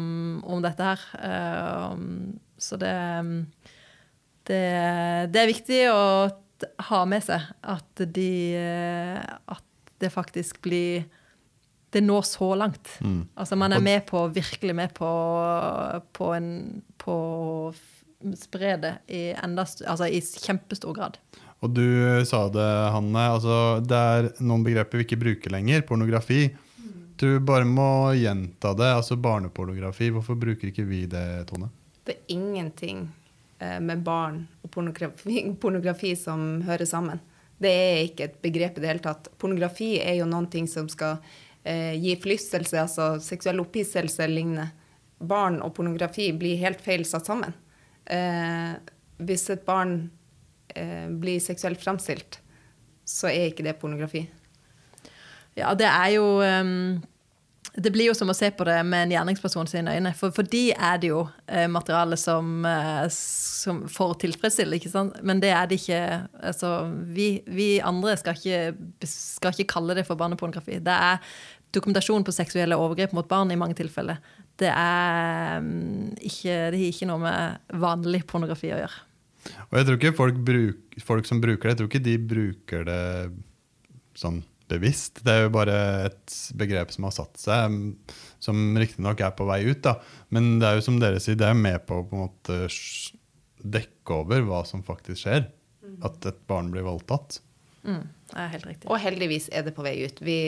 om 0.46 0.62
dette 0.66 0.92
her. 0.92 1.08
Uh, 1.18 1.98
så 2.60 2.78
det, 2.78 2.94
det, 4.50 4.62
det 5.34 5.42
er 5.42 5.50
viktig 5.50 5.82
å 5.94 6.04
ha 6.90 7.00
med 7.08 7.24
seg 7.24 7.46
at 7.72 8.02
de 8.12 8.32
At 9.48 9.64
det 10.00 10.12
faktisk 10.12 10.62
blir 10.64 11.06
det 11.90 12.02
når 12.06 12.26
så 12.28 12.54
langt. 12.56 12.92
Mm. 13.02 13.24
Altså 13.36 13.58
man 13.58 13.74
er 13.74 13.82
med 13.84 14.06
på, 14.08 14.22
virkelig 14.32 14.76
med 14.78 14.94
på, 14.94 15.10
på, 16.14 16.30
en, 16.36 16.52
på 17.02 17.16
å 17.16 18.36
spre 18.38 18.76
det 18.84 18.94
i, 19.08 19.24
enda, 19.34 19.66
altså 19.66 20.08
i 20.08 20.22
kjempestor 20.22 20.94
grad. 20.96 21.18
Og 21.60 21.74
du 21.76 21.86
sa 22.28 22.46
det, 22.54 22.70
Hanne. 22.94 23.24
Altså, 23.36 23.56
det 23.84 24.00
er 24.00 24.30
noen 24.40 24.64
begreper 24.64 25.02
vi 25.02 25.08
ikke 25.08 25.20
bruker 25.20 25.54
lenger. 25.54 25.84
Pornografi. 25.88 26.48
Du 27.20 27.40
bare 27.44 27.68
må 27.68 28.14
gjenta 28.16 28.72
det. 28.80 28.94
Altså 28.96 29.18
barnepornografi. 29.20 30.08
Hvorfor 30.16 30.40
bruker 30.40 30.72
ikke 30.72 30.88
vi 30.88 31.04
det, 31.12 31.26
Tone? 31.50 31.68
Det 32.08 32.16
er 32.16 32.36
ingenting 32.38 33.04
eh, 33.60 33.80
med 33.84 34.06
barn 34.06 34.46
og 34.64 34.72
pornografi, 34.72 35.44
pornografi, 35.62 36.16
som 36.16 36.62
hører 36.68 36.88
sammen. 36.88 37.20
Det 37.60 37.72
er 37.76 38.06
ikke 38.08 38.30
et 38.30 38.38
begrep 38.42 38.80
i 38.80 38.84
det 38.84 38.92
hele 38.94 39.04
tatt. 39.04 39.28
Pornografi 39.38 39.98
er 40.00 40.16
jo 40.22 40.30
noen 40.30 40.48
ting 40.52 40.68
som 40.72 40.88
skal 40.88 41.20
eh, 41.68 41.92
gi 42.00 42.16
flystelse, 42.24 42.80
altså 42.80 43.10
seksuell 43.24 43.60
opphisselse 43.66 44.24
eller 44.24 44.38
lignende. 44.40 44.70
Barn 45.20 45.60
og 45.60 45.74
pornografi 45.76 46.30
blir 46.40 46.62
helt 46.64 46.80
feil 46.80 47.04
satt 47.04 47.28
sammen. 47.28 47.52
Eh, 48.08 48.80
hvis 49.20 49.50
et 49.52 49.68
barn 49.68 49.98
eh, 50.00 50.19
blir 51.20 51.40
seksuelt 51.42 51.82
framstilt, 51.82 52.40
så 53.10 53.28
er 53.32 53.50
ikke 53.50 53.66
det 53.66 53.80
pornografi. 53.82 54.28
Ja, 55.60 55.74
det 55.78 55.88
er 55.88 56.12
jo 56.16 56.26
um, 56.42 57.00
Det 57.80 57.92
blir 57.94 58.10
jo 58.10 58.16
som 58.18 58.32
å 58.32 58.36
se 58.36 58.50
på 58.56 58.66
det 58.68 58.78
med 58.88 59.06
en 59.06 59.14
gjerningsperson 59.14 59.70
sine 59.70 59.94
øyne. 59.96 60.12
For, 60.18 60.34
for 60.36 60.48
de 60.48 60.70
er 60.74 60.98
det 61.00 61.12
jo 61.12 61.22
eh, 61.48 61.68
materiale 61.70 62.18
som, 62.20 62.66
eh, 62.66 63.06
som 63.14 63.84
får 63.92 64.16
tilfredsstille, 64.24 64.80
ikke 64.80 64.92
sant? 64.92 65.20
Men 65.24 65.40
det 65.44 65.52
er 65.54 65.70
det 65.70 65.78
ikke 65.80 66.02
altså, 66.50 66.72
vi, 67.14 67.30
vi, 67.48 67.70
andre 67.86 68.18
skal 68.20 68.36
ikke, 68.36 69.06
skal 69.08 69.54
ikke 69.54 69.70
kalle 69.76 69.96
det 70.00 70.08
for 70.10 70.20
barnepornografi. 70.20 70.82
Det 70.84 70.96
er 70.96 71.22
dokumentasjon 71.78 72.26
på 72.26 72.36
seksuelle 72.36 72.80
overgrep 72.80 73.14
mot 73.16 73.30
barn 73.30 73.54
i 73.54 73.60
mange 73.60 73.78
tilfeller. 73.80 74.18
Det 74.60 74.74
er, 74.74 75.62
um, 75.62 76.10
ikke, 76.18 76.58
det 76.74 76.82
har 76.82 76.88
ikke 76.90 77.12
noe 77.12 77.24
med 77.24 77.80
vanlig 77.86 78.26
pornografi 78.28 78.74
å 78.74 78.82
gjøre. 78.82 79.06
Og 79.70 79.80
jeg 79.80 79.88
tror 79.88 80.00
ikke 80.00 80.18
folk, 80.18 80.40
bruk, 80.46 81.00
folk, 81.06 81.28
som 81.30 81.42
bruker 81.44 81.70
det, 81.70 81.74
jeg 81.74 81.82
tror 81.82 81.92
ikke 81.92 82.06
de 82.06 82.16
bruker 82.32 82.88
det 82.88 83.04
sånn 84.20 84.42
bevisst. 84.70 85.24
Det 85.26 85.34
er 85.34 85.46
jo 85.46 85.54
bare 85.54 85.76
et 86.10 86.36
begrep 86.60 86.94
som 86.94 87.08
har 87.08 87.16
satt 87.16 87.42
seg, 87.42 87.78
som 88.44 88.78
riktignok 88.78 89.22
er 89.26 89.34
på 89.38 89.48
vei 89.50 89.64
ut. 89.68 89.82
da. 89.86 89.98
Men 90.36 90.58
det 90.62 90.70
er 90.70 90.80
jo 90.80 90.86
som 90.86 91.00
dere 91.02 91.22
sier, 91.24 91.40
det 91.40 91.50
er 91.50 91.58
med 91.58 91.82
på 91.90 92.02
å 92.02 92.08
på 92.08 92.18
en 92.18 92.26
måte 92.28 92.60
dekke 93.60 94.22
over 94.22 94.46
hva 94.48 94.64
som 94.68 94.86
faktisk 94.86 95.26
skjer. 95.26 95.48
Mm. 95.84 96.00
At 96.06 96.30
et 96.30 96.42
barn 96.50 96.70
blir 96.74 96.86
voldtatt. 96.86 97.42
Mm, 97.84 98.04
det 98.32 98.40
er 98.44 98.50
helt 98.54 98.68
riktig. 98.68 98.90
Og 98.92 99.00
heldigvis 99.02 99.48
er 99.56 99.64
det 99.66 99.74
på 99.76 99.86
vei 99.86 99.96
ut. 100.04 100.20
Vi 100.24 100.40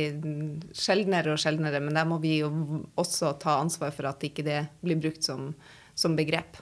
Sjeldnere 0.78 1.34
og 1.34 1.42
sjeldnere, 1.42 1.82
men 1.84 1.96
der 1.98 2.08
må 2.10 2.20
vi 2.24 2.38
jo 2.42 2.52
også 3.00 3.36
ta 3.42 3.58
ansvar 3.62 3.94
for 3.96 4.10
at 4.12 4.24
ikke 4.28 4.46
det 4.46 4.66
blir 4.84 5.00
brukt 5.02 5.26
som, 5.26 5.52
som 5.98 6.18
begrep. 6.20 6.60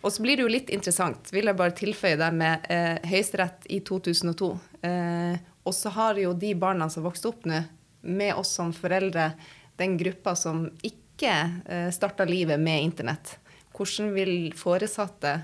Og 0.00 0.08
så 0.12 0.22
blir 0.24 0.36
det 0.38 0.42
jo 0.46 0.52
litt 0.52 0.70
interessant, 0.72 1.28
vil 1.32 1.46
jeg 1.50 1.56
bare 1.58 1.74
tilføye 1.76 2.16
det 2.20 2.30
med 2.32 2.66
eh, 2.72 2.98
Høyesterett 3.10 3.66
i 3.68 3.80
2002. 3.84 4.58
Eh, 4.88 5.36
og 5.68 5.74
så 5.76 5.88
har 5.92 6.18
jo 6.20 6.32
de 6.32 6.54
barna 6.56 6.88
som 6.92 7.04
vokste 7.04 7.28
opp 7.28 7.44
nå, 7.48 7.60
med 8.00 8.34
oss 8.40 8.50
som 8.56 8.72
foreldre, 8.72 9.32
den 9.76 9.98
gruppa 10.00 10.34
som 10.36 10.70
ikke 10.86 11.50
eh, 11.68 11.90
starta 11.92 12.24
livet 12.28 12.60
med 12.60 12.82
internett. 12.86 13.38
Hvordan 13.76 14.14
vil 14.16 14.52
foresatte 14.56 15.40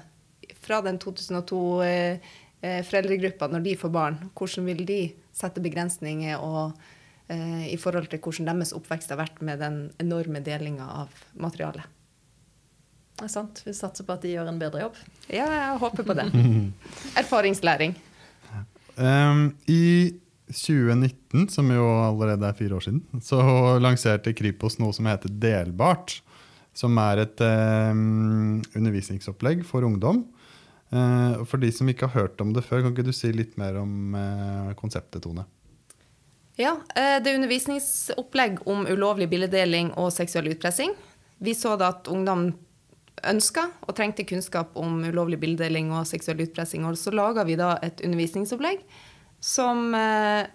fra 0.64 0.80
den 0.84 0.98
2002-foreldregruppa, 1.04 3.44
eh, 3.44 3.50
når 3.52 3.60
de 3.68 3.76
får 3.80 3.90
barn, 3.92 4.16
hvordan 4.32 4.64
vil 4.72 4.82
de 4.88 5.12
sette 5.36 5.60
begrensninger 5.64 6.36
og, 6.40 6.72
eh, 7.28 7.66
i 7.74 7.76
forhold 7.80 8.08
til 8.12 8.20
hvordan 8.24 8.48
deres 8.54 8.76
oppvekst 8.76 9.10
har 9.12 9.20
vært 9.20 9.38
med 9.44 9.56
den 9.60 9.92
enorme 10.00 10.40
delinga 10.44 10.86
av 11.04 11.08
materialet? 11.36 11.95
Det 13.16 13.24
er 13.24 13.32
sant. 13.32 13.62
Vi 13.64 13.72
satser 13.72 14.04
på 14.04 14.12
at 14.12 14.24
de 14.26 14.34
gjør 14.34 14.50
en 14.50 14.60
bedre 14.60 14.82
jobb. 14.82 15.00
Ja, 15.32 15.46
jeg 15.48 15.80
håper 15.80 16.04
på 16.04 16.16
det. 16.18 16.26
Erfaringslæring. 17.22 17.96
Um, 18.96 19.48
I 19.72 20.12
2019, 20.52 21.48
som 21.48 21.70
jo 21.72 21.86
allerede 22.04 22.44
er 22.46 22.58
fire 22.58 22.76
år 22.76 22.84
siden, 22.84 23.00
så 23.24 23.40
lanserte 23.82 24.34
Kripos 24.36 24.76
noe 24.80 24.92
som 24.96 25.08
heter 25.08 25.32
Delbart. 25.32 26.18
Som 26.76 26.98
er 27.00 27.22
et 27.22 27.40
um, 27.40 28.60
undervisningsopplegg 28.76 29.64
for 29.64 29.86
ungdom. 29.88 30.26
Uh, 30.92 31.40
for 31.48 31.56
de 31.62 31.72
som 31.72 31.88
ikke 31.88 32.10
har 32.10 32.26
hørt 32.26 32.44
om 32.44 32.52
det 32.52 32.66
før, 32.66 32.84
kan 32.84 32.92
ikke 32.92 33.06
du 33.08 33.16
si 33.16 33.32
litt 33.32 33.56
mer 33.56 33.80
om 33.80 34.12
uh, 34.12 34.74
konseptet, 34.76 35.24
Tone? 35.24 35.46
Ja, 36.60 36.76
uh, 36.76 37.16
det 37.16 37.32
er 37.32 37.40
undervisningsopplegg 37.40 38.60
om 38.68 38.84
ulovlig 38.92 39.30
bildedeling 39.32 39.94
og 39.96 40.12
seksuell 40.12 40.52
utpressing. 40.52 40.92
Vi 41.40 41.56
så 41.56 41.78
da 41.80 41.94
at 41.96 42.12
ungdom 42.12 42.50
ønska 43.30 43.68
og 43.86 43.96
trengte 43.98 44.26
kunnskap 44.28 44.76
om 44.78 45.00
ulovlig 45.04 45.38
bildedeling 45.42 45.92
og 45.94 46.06
seksuell 46.08 46.44
utpressing. 46.46 46.86
Og 46.86 46.98
så 47.00 47.12
laga 47.14 47.46
vi 47.48 47.58
da 47.58 47.74
et 47.84 48.02
undervisningsopplegg 48.04 48.84
som 49.42 49.90
eh, 49.94 50.46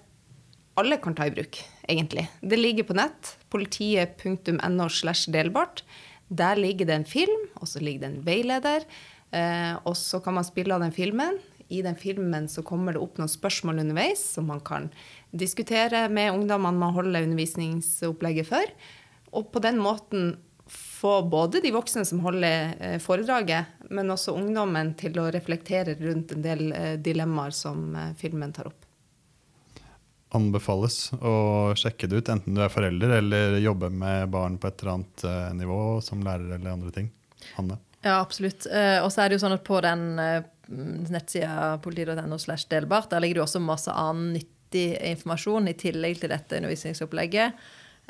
alle 0.79 0.97
kan 1.03 1.15
ta 1.17 1.27
i 1.27 1.33
bruk, 1.33 1.59
egentlig. 1.89 2.27
Det 2.41 2.59
ligger 2.59 2.87
på 2.87 2.97
nett. 2.97 3.35
Politiet.no 3.53 4.89
slash 4.89 5.31
delbart. 5.33 5.83
Der 6.31 6.55
ligger 6.55 6.87
det 6.87 6.95
en 6.95 7.07
film, 7.07 7.47
og 7.59 7.67
så 7.67 7.81
ligger 7.83 8.05
det 8.05 8.11
en 8.11 8.21
veileder. 8.25 8.85
Eh, 9.31 9.73
og 9.83 9.95
så 9.99 10.21
kan 10.23 10.37
man 10.39 10.47
spille 10.47 10.75
av 10.75 10.83
den 10.83 10.95
filmen. 10.95 11.39
I 11.71 11.81
den 11.83 11.95
filmen 11.95 12.49
så 12.51 12.63
kommer 12.67 12.95
det 12.95 13.03
opp 13.03 13.19
noen 13.19 13.31
spørsmål 13.31 13.79
underveis 13.83 14.23
som 14.33 14.49
man 14.51 14.59
kan 14.63 14.89
diskutere 15.31 16.07
med 16.11 16.33
ungdommene 16.33 16.79
man 16.81 16.95
holder 16.97 17.27
undervisningsopplegget 17.27 18.49
for. 18.49 18.73
Og 19.31 19.51
på 19.53 19.61
den 19.63 19.79
måten 19.79 20.33
få 21.01 21.21
både 21.21 21.59
de 21.59 21.71
voksne 21.71 22.05
som 22.05 22.19
holder 22.19 22.75
eh, 22.79 22.99
foredraget, 23.01 23.65
men 23.89 24.13
også 24.13 24.35
ungdommen 24.37 24.93
til 24.99 25.17
å 25.17 25.31
reflektere 25.33 25.95
rundt 25.97 26.35
en 26.35 26.43
del 26.45 26.71
eh, 26.77 26.93
dilemmaer 27.01 27.55
som 27.57 27.95
eh, 27.97 28.11
filmen 28.19 28.53
tar 28.53 28.69
opp. 28.69 28.85
Anbefales 30.37 31.09
å 31.17 31.73
sjekke 31.75 32.07
det 32.07 32.21
ut, 32.21 32.29
enten 32.29 32.55
du 32.55 32.61
er 32.61 32.71
forelder 32.71 33.17
eller 33.17 33.57
jobber 33.59 33.89
med 33.89 34.29
barn 34.31 34.59
på 34.61 34.69
et 34.69 34.83
eller 34.83 34.93
annet 34.93 35.57
nivå, 35.57 35.79
som 36.05 36.21
lærer 36.23 36.53
eller 36.55 36.71
andre 36.71 36.93
ting. 36.95 37.09
Hanne? 37.57 37.81
Ja, 38.05 38.21
absolutt. 38.21 38.63
Og 38.63 39.09
så 39.11 39.25
er 39.25 39.27
det 39.27 39.35
jo 39.35 39.41
sånn 39.43 39.57
at 39.57 39.65
på 39.67 39.81
den 39.83 40.05
nettsida 41.11 41.75
politi.no 41.83 42.39
slash 42.39 42.69
delbart, 42.71 43.09
der 43.11 43.25
ligger 43.25 43.41
det 43.41 43.43
også 43.43 43.59
masse 43.59 43.91
annen 43.91 44.37
nyttig 44.37 44.87
informasjon 45.11 45.67
i 45.67 45.75
tillegg 45.83 46.23
til 46.23 46.31
dette 46.31 46.61
undervisningsopplegget. 46.61 47.59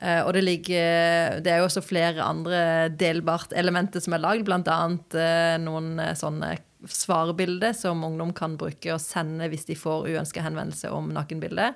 Uh, 0.02 0.24
og 0.26 0.34
det, 0.34 0.42
ligger, 0.42 1.40
det 1.46 1.52
er 1.54 1.62
jo 1.62 1.68
også 1.68 1.84
flere 1.86 2.26
andre 2.26 2.90
delbart 2.98 3.54
elementer 3.54 4.02
som 4.02 4.16
er 4.18 4.24
lagd, 4.24 4.48
bl.a. 4.48 4.78
Uh, 5.14 5.58
noen 5.62 5.94
uh, 6.02 6.16
sånne 6.18 6.56
svarebilder 6.90 7.76
som 7.78 8.02
ungdom 8.08 8.32
kan 8.34 8.56
bruke 8.58 8.96
og 8.96 9.04
sende 9.04 9.46
hvis 9.52 9.68
de 9.68 9.78
får 9.78 10.08
uønska 10.10 10.42
henvendelse 10.42 10.90
om 10.90 11.12
nakenbilde. 11.14 11.70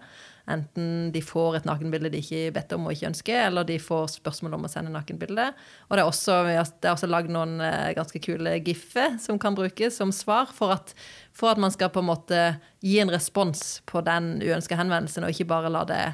Enten 0.50 1.12
de 1.14 1.22
får 1.26 1.60
et 1.60 1.70
nakenbilde 1.70 2.10
de 2.14 2.22
ikke 2.22 2.50
bedt 2.56 2.74
om 2.74 2.90
og 2.90 2.96
ikke 2.96 3.12
ønsker, 3.12 3.44
eller 3.46 3.66
de 3.70 3.78
får 3.82 4.16
spørsmål 4.18 4.58
om 4.58 4.66
å 4.66 4.74
sende 4.74 4.94
nakenbilde. 4.94 5.52
Og 5.86 5.94
det 5.94 6.02
er 6.02 6.10
også, 6.10 6.42
det 6.82 6.92
også 6.92 7.10
lagd 7.10 7.34
noen 7.34 7.58
ganske 7.98 8.22
kule 8.26 8.58
giffer 8.66 9.18
som 9.22 9.42
kan 9.42 9.58
brukes 9.58 9.98
som 10.02 10.14
svar, 10.14 10.50
for 10.54 10.74
at, 10.78 10.94
for 11.34 11.54
at 11.54 11.62
man 11.62 11.74
skal 11.74 11.94
på 11.94 12.02
en 12.02 12.10
måte 12.10 12.46
gi 12.86 12.98
en 13.02 13.14
respons 13.14 13.84
på 13.90 14.02
den 14.06 14.40
uønska 14.46 14.78
henvendelsen, 14.78 15.26
og 15.26 15.34
ikke 15.34 15.50
bare 15.54 15.74
la 15.74 15.86
det 15.90 16.06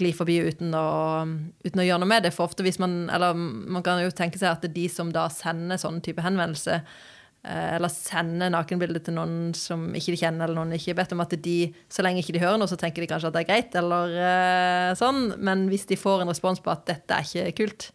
gli 0.00 0.14
forbi 0.16 0.38
uten 0.48 0.74
å, 0.76 0.88
uten 1.64 1.82
å 1.82 1.86
gjøre 1.86 2.02
noe 2.02 2.10
med 2.10 2.26
det. 2.26 2.32
For 2.34 2.48
ofte 2.48 2.64
hvis 2.66 2.80
man 2.82 3.06
Eller 3.12 3.36
man 3.36 3.84
kan 3.86 4.00
jo 4.02 4.14
tenke 4.14 4.40
seg 4.40 4.50
at 4.52 4.64
det 4.64 4.72
er 4.72 4.80
de 4.80 4.88
som 4.92 5.12
da 5.14 5.28
sender 5.32 5.80
sånne 5.80 6.02
type 6.04 6.24
henvendelser, 6.24 6.82
eh, 7.44 7.76
eller 7.76 7.92
sender 7.92 8.52
nakenbilder 8.54 9.04
til 9.04 9.18
noen 9.18 9.54
som 9.58 9.88
ikke 9.92 10.14
de 10.14 10.20
kjenner, 10.22 10.46
eller 10.46 10.60
noen 10.60 10.76
ikke 10.78 10.96
vet 10.98 11.14
om 11.16 11.24
at 11.24 11.36
de, 11.44 11.58
så 11.92 12.04
lenge 12.06 12.24
ikke 12.24 12.36
de 12.38 12.44
hører 12.44 12.60
noe, 12.60 12.70
så 12.70 12.80
tenker 12.80 13.04
de 13.04 13.10
kanskje 13.10 13.30
at 13.30 13.38
det 13.38 13.44
er 13.44 13.50
greit, 13.52 13.78
eller 13.78 14.18
uh, 14.18 14.90
sånn. 14.98 15.32
Men 15.38 15.68
hvis 15.72 15.88
de 15.90 16.00
får 16.00 16.24
en 16.24 16.32
respons 16.32 16.62
på 16.62 16.74
at 16.74 16.86
dette 16.90 17.14
er 17.16 17.26
ikke 17.26 17.56
kult, 17.62 17.90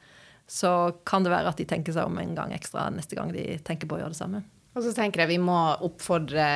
så 0.50 0.94
kan 1.08 1.24
det 1.24 1.32
være 1.34 1.54
at 1.54 1.62
de 1.62 1.68
tenker 1.70 1.96
seg 1.96 2.10
om 2.10 2.20
en 2.20 2.36
gang 2.36 2.52
ekstra 2.56 2.90
neste 2.94 3.16
gang 3.18 3.32
de 3.34 3.56
tenker 3.66 3.90
på 3.90 3.98
å 3.98 4.04
gjøre 4.04 4.16
det 4.16 4.20
samme. 4.20 4.44
Og 4.74 4.84
så 4.84 4.94
tenker 4.96 5.24
jeg 5.24 5.36
vi 5.36 5.42
må 5.42 5.58
oppfordre 5.86 6.48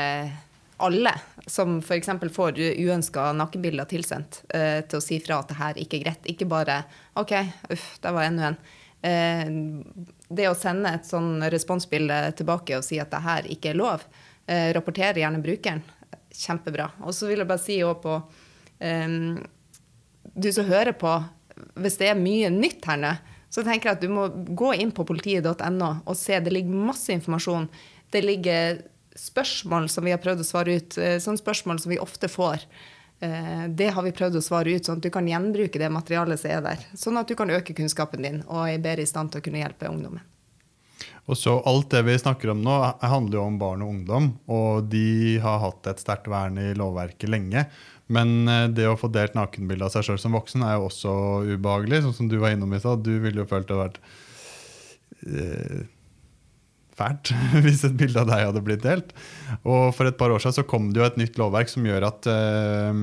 alle 0.77 1.13
som 1.48 1.77
f.eks. 1.79 2.10
får 2.34 2.60
uønska 2.60 3.31
nakenbilder 3.34 3.88
tilsendt, 3.89 4.43
eh, 4.53 4.81
til 4.86 5.00
å 5.00 5.03
si 5.03 5.19
fra 5.24 5.39
at 5.41 5.51
det 5.51 5.57
her 5.60 5.79
ikke 5.81 6.00
er 6.00 6.03
greit. 6.05 6.27
Ikke 6.29 6.48
bare 6.50 6.81
OK, 7.17 7.34
uff, 7.74 7.88
der 8.03 8.15
var 8.15 8.27
enda 8.27 8.51
en. 8.51 8.60
Eh, 9.07 9.51
det 10.27 10.50
å 10.50 10.57
sende 10.57 10.91
et 10.98 11.07
sånn 11.07 11.39
responsbilde 11.53 12.19
tilbake 12.38 12.77
og 12.77 12.86
si 12.86 13.00
at 13.01 13.13
det 13.13 13.24
her 13.24 13.48
ikke 13.53 13.72
er 13.72 13.79
lov, 13.79 14.03
eh, 14.46 14.69
rapportere 14.75 15.24
gjerne 15.24 15.43
brukeren. 15.43 15.81
Kjempebra. 16.38 16.91
Og 17.07 17.15
så 17.15 17.29
vil 17.29 17.41
jeg 17.41 17.50
bare 17.50 17.63
si 17.63 17.79
òg 17.81 18.01
på 18.03 18.19
eh, 18.79 19.39
Du 20.38 20.51
som 20.53 20.67
hører 20.67 20.93
på, 20.93 21.15
hvis 21.81 21.98
det 21.98 22.12
er 22.12 22.19
mye 22.19 22.51
nytt 22.53 22.86
her 22.86 23.00
nå, 23.01 23.15
så 23.50 23.63
tenker 23.63 23.89
jeg 23.89 23.98
at 23.98 24.03
du 24.03 24.12
må 24.12 24.27
gå 24.29 24.74
inn 24.75 24.91
på 24.91 25.05
politiet.no 25.07 25.89
og 26.05 26.17
se. 26.19 26.38
Det 26.43 26.51
ligger 26.51 26.86
masse 26.91 27.15
informasjon. 27.15 27.69
Det 28.12 28.22
ligger 28.22 28.84
spørsmål 29.17 29.89
som 29.91 30.05
vi 30.07 30.13
har 30.13 30.21
prøvd 30.24 30.43
å 30.43 30.47
svare 30.47 30.77
ut, 30.77 30.97
eh, 30.97 31.17
sånne 31.24 31.41
spørsmål 31.41 31.81
som 31.83 31.91
vi 31.93 32.00
ofte 32.00 32.29
får. 32.31 32.63
Eh, 33.19 33.67
det 33.69 33.89
har 33.95 34.03
vi 34.05 34.13
prøvd 34.13 34.38
å 34.38 34.45
svare 34.45 34.75
ut, 34.75 34.86
sånn 34.86 35.01
at 35.01 35.07
du 35.07 35.09
kan 35.09 35.27
gjenbruke 35.27 35.79
det 35.81 35.89
materialet 35.89 36.39
som 36.39 36.51
er 36.53 36.62
der. 36.62 36.88
Sånn 36.93 37.17
at 37.17 37.27
du 37.27 37.36
kan 37.36 37.50
øke 37.50 37.74
kunnskapen 37.74 38.21
din 38.21 38.43
og 38.47 38.67
er 38.69 38.77
bedre 38.83 39.01
i 39.01 39.09
stand 39.09 39.31
til 39.33 39.41
å 39.41 39.45
kunne 39.47 39.63
hjelpe 39.63 39.89
ungdommen. 39.89 40.21
Og 41.27 41.36
så 41.36 41.57
Alt 41.67 41.89
det 41.91 42.05
vi 42.07 42.15
snakker 42.17 42.53
om 42.53 42.62
nå, 42.63 42.75
handler 43.01 43.39
jo 43.39 43.43
om 43.43 43.59
barn 43.59 43.83
og 43.83 43.91
ungdom. 43.91 44.29
Og 44.47 44.88
de 44.88 45.38
har 45.43 45.59
hatt 45.59 45.89
et 45.91 46.00
sterkt 46.00 46.29
vern 46.31 46.59
i 46.62 46.71
lovverket 46.77 47.29
lenge. 47.29 47.65
Men 48.07 48.47
eh, 48.47 48.69
det 48.71 48.88
å 48.88 48.95
få 49.00 49.09
delt 49.12 49.36
nakenbilde 49.36 49.89
av 49.89 49.91
seg 49.95 50.07
sjøl 50.07 50.21
som 50.21 50.38
voksen 50.38 50.63
er 50.63 50.77
jo 50.77 50.88
også 50.88 51.17
ubehagelig. 51.57 52.05
Sånn 52.05 52.17
som 52.21 52.31
du 52.31 52.38
var 52.39 52.55
innom 52.55 52.74
i 52.74 52.79
stad. 52.79 53.03
Du 53.03 53.17
ville 53.24 53.43
jo 53.43 53.50
følt 53.50 53.67
det 53.67 53.75
hadde 53.75 53.89
vært 53.89 54.01
eh, 55.27 55.86
fælt 56.98 57.32
hvis 57.66 57.86
et 57.88 57.98
bilde 58.00 58.22
av 58.24 58.30
deg 58.30 58.46
hadde 58.50 58.63
blitt 58.66 58.84
delt. 58.86 59.13
Og 59.63 59.94
for 59.96 60.10
et 60.10 60.20
par 60.20 60.34
år 60.34 60.44
siden 60.44 60.60
så 60.60 60.68
kom 60.68 60.92
det 60.92 61.01
jo 61.01 61.08
et 61.08 61.20
nytt 61.22 61.39
lovverk 61.39 61.72
som 61.72 61.88
gjør 61.88 62.08
at 62.10 62.30
eh, 62.32 63.01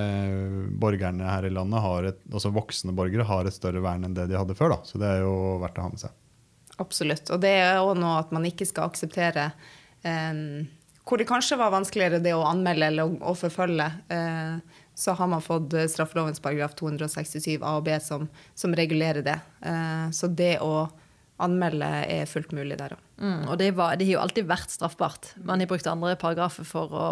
eh, 0.00 0.62
borgerne 0.80 1.28
her 1.28 1.48
i 1.48 1.52
landet, 1.54 2.12
et, 2.12 2.22
altså 2.32 2.54
voksne 2.54 2.94
borgere, 2.96 3.26
har 3.28 3.48
et 3.48 3.56
større 3.56 3.82
vern 3.84 4.08
enn 4.08 4.16
det 4.16 4.28
de 4.30 4.38
hadde 4.38 4.56
før. 4.58 4.76
Da. 4.76 4.80
Så 4.88 5.00
det 5.00 5.10
er 5.10 5.22
jo 5.24 5.36
verdt 5.62 5.78
å 5.80 5.86
ha 5.86 5.92
med 5.92 6.02
seg. 6.04 6.16
Absolutt. 6.78 7.30
Og 7.34 7.42
det 7.42 7.54
er 7.58 7.82
òg 7.82 7.94
noe 7.98 8.18
at 8.20 8.34
man 8.34 8.46
ikke 8.46 8.68
skal 8.68 8.90
akseptere 8.90 9.50
eh, 10.06 10.42
hvor 11.08 11.20
det 11.20 11.28
kanskje 11.28 11.56
var 11.56 11.72
vanskeligere 11.72 12.20
det 12.20 12.34
å 12.36 12.44
anmelde 12.44 12.90
eller 12.90 13.08
å, 13.08 13.32
å 13.32 13.34
forfølge. 13.38 13.88
Eh, 14.12 14.84
så 14.98 15.14
har 15.14 15.28
man 15.30 15.42
fått 15.42 15.76
straffelovens 15.92 16.42
paragraf 16.42 16.74
267 16.78 17.60
a 17.62 17.76
og 17.78 17.84
b 17.86 17.94
som, 18.02 18.26
som 18.58 18.74
regulerer 18.74 19.22
det. 19.22 19.36
Eh, 19.62 20.08
så 20.14 20.26
det 20.26 20.56
å 20.64 20.88
anmelde 21.42 21.86
er 22.10 22.28
fullt 22.30 22.52
mulig 22.56 22.78
der 22.80 22.96
òg. 22.96 23.04
Mm, 23.18 23.46
og 23.50 23.58
det, 23.58 23.72
var, 23.78 23.96
det, 23.98 24.06
har 24.08 24.16
jo 24.16 24.22
alltid 24.22 24.48
vært 24.50 24.74
straffbart. 24.74 25.32
Man 25.46 25.62
har 25.62 25.70
brukt 25.70 25.86
andre 25.90 26.14
paragrafer 26.18 26.66
for 26.66 26.94
å, 26.94 27.06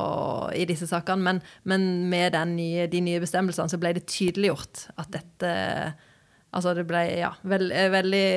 i 0.54 0.66
disse 0.68 0.88
sakene, 0.90 1.22
men, 1.22 1.40
men 1.66 1.86
med 2.10 2.36
nye, 2.52 2.86
de 2.90 3.02
nye 3.02 3.22
bestemmelsene 3.22 3.72
så 3.72 3.80
ble 3.82 3.96
det 3.96 4.06
tydeliggjort 4.10 4.88
at 4.96 5.14
dette 5.14 5.54
Altså 6.56 6.72
det 6.76 6.86
ble 6.88 7.02
ja, 7.18 7.32
veld, 7.44 7.72
veldig 7.92 8.28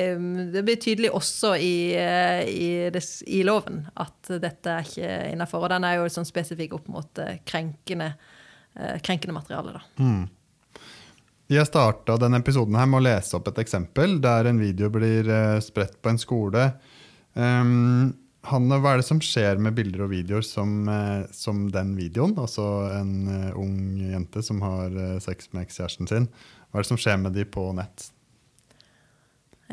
Det 0.52 0.62
ble 0.66 0.74
tydelig 0.82 1.12
også 1.16 1.54
i, 1.56 1.94
i, 1.94 2.68
det, 2.92 3.00
i, 3.30 3.40
loven 3.46 3.84
at 4.02 4.32
dette 4.42 4.74
er 4.74 4.88
ikke 4.88 5.14
innafor. 5.30 5.64
Og 5.64 5.72
den 5.72 5.86
er 5.88 5.96
jo 5.96 6.10
sånn 6.12 6.28
spesifikk 6.28 6.74
opp 6.76 6.90
mot 6.92 7.22
eh, 7.22 7.38
krenkende, 7.48 8.10
eh, 8.76 8.98
krenkende 9.06 9.36
materiale. 9.38 9.78
da. 9.78 9.84
Mm. 10.02 10.26
Jeg 11.50 11.66
starta 11.66 12.14
denne 12.14 12.38
episoden 12.38 12.76
her 12.78 12.86
med 12.86 13.00
å 13.00 13.06
lese 13.08 13.34
opp 13.34 13.48
et 13.50 13.56
eksempel 13.64 14.20
der 14.22 14.46
en 14.46 14.60
video 14.62 14.86
blir 14.94 15.26
uh, 15.26 15.58
spredt 15.58 15.96
på 15.98 16.12
en 16.12 16.20
skole. 16.22 16.68
Um, 17.34 18.12
Hanne, 18.46 18.78
hva 18.78 18.92
er 18.94 19.02
det 19.02 19.08
som 19.08 19.18
skjer 19.18 19.58
med 19.58 19.74
bilder 19.74 20.04
og 20.06 20.12
videoer 20.12 20.46
som, 20.46 20.86
uh, 20.86 21.26
som 21.34 21.66
den 21.74 21.96
videoen? 21.98 22.36
Altså 22.38 22.68
en 22.94 23.12
uh, 23.26 23.58
ung 23.58 23.98
jente 23.98 24.44
som 24.46 24.62
har 24.62 24.94
sex 25.26 25.50
med 25.50 25.66
ekskjæresten 25.66 26.12
sin. 26.12 26.30
Hva 26.70 26.78
er 26.78 26.86
det 26.86 26.92
som 26.92 27.02
skjer 27.02 27.18
med 27.26 27.34
de 27.34 27.48
på 27.50 27.66
nett? 27.74 28.12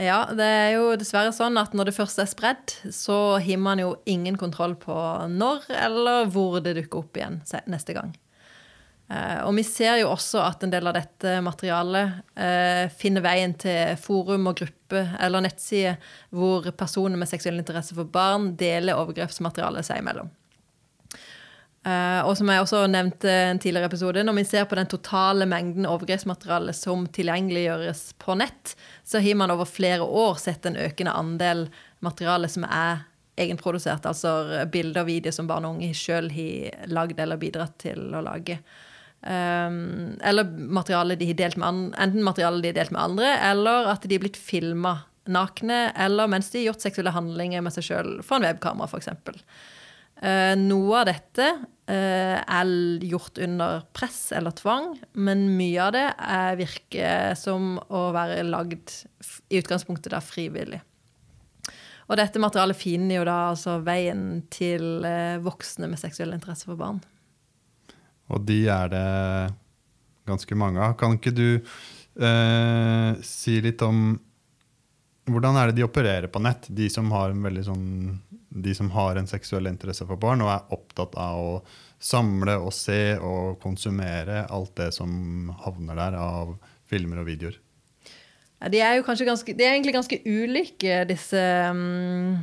Ja, 0.02 0.24
det 0.34 0.50
er 0.50 0.72
jo 0.80 0.92
dessverre 0.98 1.30
sånn 1.34 1.62
at 1.62 1.78
når 1.78 1.92
det 1.92 1.98
først 2.00 2.18
er 2.22 2.30
spredd, 2.30 2.74
så 2.90 3.38
har 3.38 3.62
man 3.62 3.86
jo 3.86 4.00
ingen 4.10 4.38
kontroll 4.38 4.74
på 4.82 4.98
når 5.30 5.70
eller 5.78 6.26
hvor 6.34 6.58
det 6.58 6.80
dukker 6.82 7.06
opp 7.06 7.22
igjen 7.22 7.44
neste 7.70 7.94
gang. 7.98 8.18
Eh, 9.08 9.39
og 9.48 9.54
vi 9.56 9.63
ser 9.63 10.02
jo 10.02 10.10
også 10.12 10.41
at 10.43 10.65
en 10.65 10.72
del 10.74 10.89
av 10.89 10.98
dette 10.98 11.38
materialet 11.43 12.17
eh, 12.36 12.88
finner 12.91 13.24
veien 13.24 13.54
til 13.56 13.96
forum 14.04 14.50
og 14.52 14.58
gruppe 14.60 15.04
eller 15.24 15.46
nettsider 15.46 15.96
hvor 16.36 16.67
personer 16.76 17.20
med 17.20 17.30
seksuell 17.32 17.62
interesse 17.62 17.96
for 17.96 18.10
barn 18.12 18.52
deler 18.60 19.00
overgrepsmateriale 19.00 19.84
seg 19.88 20.04
imellom. 20.04 20.32
Eh, 21.88 22.20
og 22.28 22.34
som 22.36 22.50
jeg 22.52 22.65
også 22.65 22.82
nevnte 22.91 23.32
en 23.32 23.62
tidligere 23.63 23.88
episode, 23.88 24.26
når 24.28 24.36
vi 24.41 24.48
ser 24.50 24.67
på 24.67 24.76
den 24.76 24.89
totale 24.91 25.48
mengden 25.48 25.88
overgrepsmateriale 25.88 26.76
som 26.76 27.06
tilgjengeliggjøres 27.15 28.10
på 28.20 28.36
nett, 28.41 28.74
så 29.08 29.24
har 29.24 29.39
man 29.39 29.56
over 29.56 29.70
flere 29.70 30.04
år 30.04 30.36
sett 30.41 30.67
en 30.67 30.76
økende 30.76 31.15
andel 31.15 31.70
materiale 32.04 32.52
som 32.52 32.67
er 32.67 33.06
egenprodusert, 33.39 34.04
altså 34.10 34.65
bilder 34.74 35.06
og 35.06 35.12
videoer 35.13 35.36
som 35.36 35.48
barn 35.48 35.70
og 35.70 35.78
unge 35.78 35.93
sjøl 35.96 36.28
har 36.34 36.91
lagd 36.91 37.22
eller 37.24 37.39
bidratt 37.39 37.78
til 37.86 38.10
å 38.17 38.26
lage. 38.26 38.58
Um, 39.28 40.16
eller 40.24 40.48
materiale 40.72 41.18
de 41.20 41.26
har 41.28 41.36
delt 41.36 41.58
med 41.60 41.68
andre, 41.68 41.98
enten 42.00 42.24
materiale 42.24 42.62
de 42.63 42.70
har 42.72 42.78
delt 42.78 42.94
med 42.96 43.02
andre, 43.02 43.32
eller 43.50 43.90
at 43.92 44.06
de 44.08 44.16
er 44.16 44.22
blitt 44.24 44.38
filma 44.40 45.02
nakne, 45.28 45.90
eller 46.00 46.30
mens 46.32 46.48
de 46.54 46.62
har 46.62 46.70
gjort 46.70 46.86
seksuelle 46.86 47.12
handlinger 47.12 47.66
med 47.66 47.76
seg 47.76 47.90
sjøl 47.90 48.13
foran 48.24 48.46
webkamera, 48.48 48.88
f.eks. 48.88 49.10
Uh, 49.12 49.42
ehm, 50.30 50.63
noe 50.70 51.02
av 51.02 51.10
dette 51.10 51.48
uh, 51.60 52.38
er 52.40 52.72
gjort 53.04 53.42
under 53.44 53.82
press 53.92 54.30
eller 54.38 54.56
tvang, 54.56 54.94
men 55.20 55.44
mye 55.60 55.90
av 55.90 55.92
det 55.98 56.06
er, 56.08 56.62
virker 56.62 57.36
som 57.36 57.76
å 57.92 58.06
være 58.16 58.48
lagd 58.48 58.96
i 59.52 59.60
utgangspunktet 59.60 60.16
da 60.16 60.24
frivillig. 60.24 60.80
Og 62.08 62.16
dette 62.16 62.40
materialet 62.40 62.80
finner 62.80 63.20
jo 63.20 63.28
da 63.28 63.38
altså 63.50 63.82
veien 63.84 64.46
til 64.56 65.04
voksne 65.44 65.92
med 65.92 66.00
seksuell 66.00 66.32
interesse 66.32 66.70
for 66.70 66.80
barn. 66.80 67.04
Og 68.34 68.44
de 68.48 68.62
er 68.72 68.92
det 68.92 69.08
ganske 70.28 70.60
mange 70.60 70.84
av. 70.84 70.96
Kan 71.00 71.16
ikke 71.18 71.36
du 71.36 71.48
eh, 71.58 73.12
si 73.24 73.60
litt 73.63 73.84
om 73.86 74.18
hvordan 75.28 75.60
er 75.60 75.70
det 75.70 75.80
de 75.82 75.88
opererer 75.88 76.30
på 76.32 76.40
nett, 76.40 76.70
de 76.72 76.88
som 76.92 77.10
har 77.12 77.34
en 77.34 77.63
sånn 77.63 77.88
de 78.58 78.74
som 78.76 78.90
har 78.92 79.20
en 79.20 79.28
seksuell 79.28 79.68
interesse 79.70 80.06
for 80.08 80.20
barn 80.20 80.42
og 80.42 80.52
er 80.54 80.74
opptatt 80.74 81.16
av 81.20 81.40
å 81.42 81.54
samle 82.00 82.56
og 82.62 82.72
se 82.76 83.18
og 83.20 83.58
konsumere 83.62 84.46
alt 84.54 84.76
det 84.80 84.92
som 84.96 85.52
havner 85.66 86.00
der 86.00 86.18
av 86.22 86.56
filmer 86.88 87.22
og 87.22 87.28
videoer? 87.28 87.58
Ja, 88.58 88.70
de 88.74 88.82
er 88.82 88.96
jo 88.98 89.06
ganske, 89.06 89.54
de 89.54 89.66
er 89.66 89.76
egentlig 89.76 89.94
ganske 89.94 90.18
ulike, 90.26 91.04
disse, 91.10 91.42
um, 91.70 92.40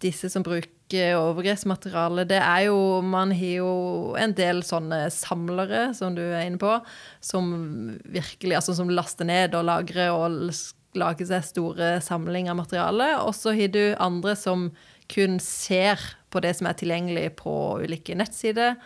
disse 0.00 0.30
som 0.32 0.44
bruker 0.46 0.70
overgrepsmateriale, 1.16 2.26
det 2.28 2.38
er 2.42 2.66
jo 2.68 3.00
Man 3.06 3.32
har 3.32 3.56
jo 3.62 3.72
en 4.18 4.34
del 4.36 4.62
sånne 4.66 5.06
samlere, 5.14 5.90
som 5.96 6.16
du 6.16 6.22
er 6.22 6.44
inne 6.46 6.60
på, 6.60 6.76
som 7.24 7.98
virkelig 8.04 8.58
altså 8.60 8.76
som 8.78 8.92
laster 8.92 9.28
ned 9.28 9.56
og 9.58 9.66
lagrer 9.68 10.12
og 10.12 10.52
lager 10.98 11.28
seg 11.28 11.46
store 11.46 11.92
samlinger 12.04 12.52
av 12.52 12.60
materiale. 12.60 13.08
Og 13.24 13.34
så 13.36 13.54
har 13.56 13.72
du 13.72 13.94
andre 13.96 14.36
som 14.38 14.70
kun 15.12 15.38
ser 15.42 16.00
på 16.32 16.40
det 16.44 16.54
som 16.56 16.68
er 16.68 16.78
tilgjengelig 16.78 17.26
på 17.40 17.54
ulike 17.84 18.16
nettsider. 18.16 18.78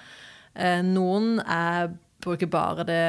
Eh, 0.54 0.82
noen 0.86 1.40
er, 1.42 1.92
bruker 2.24 2.50
bare 2.50 2.86
det 2.88 3.04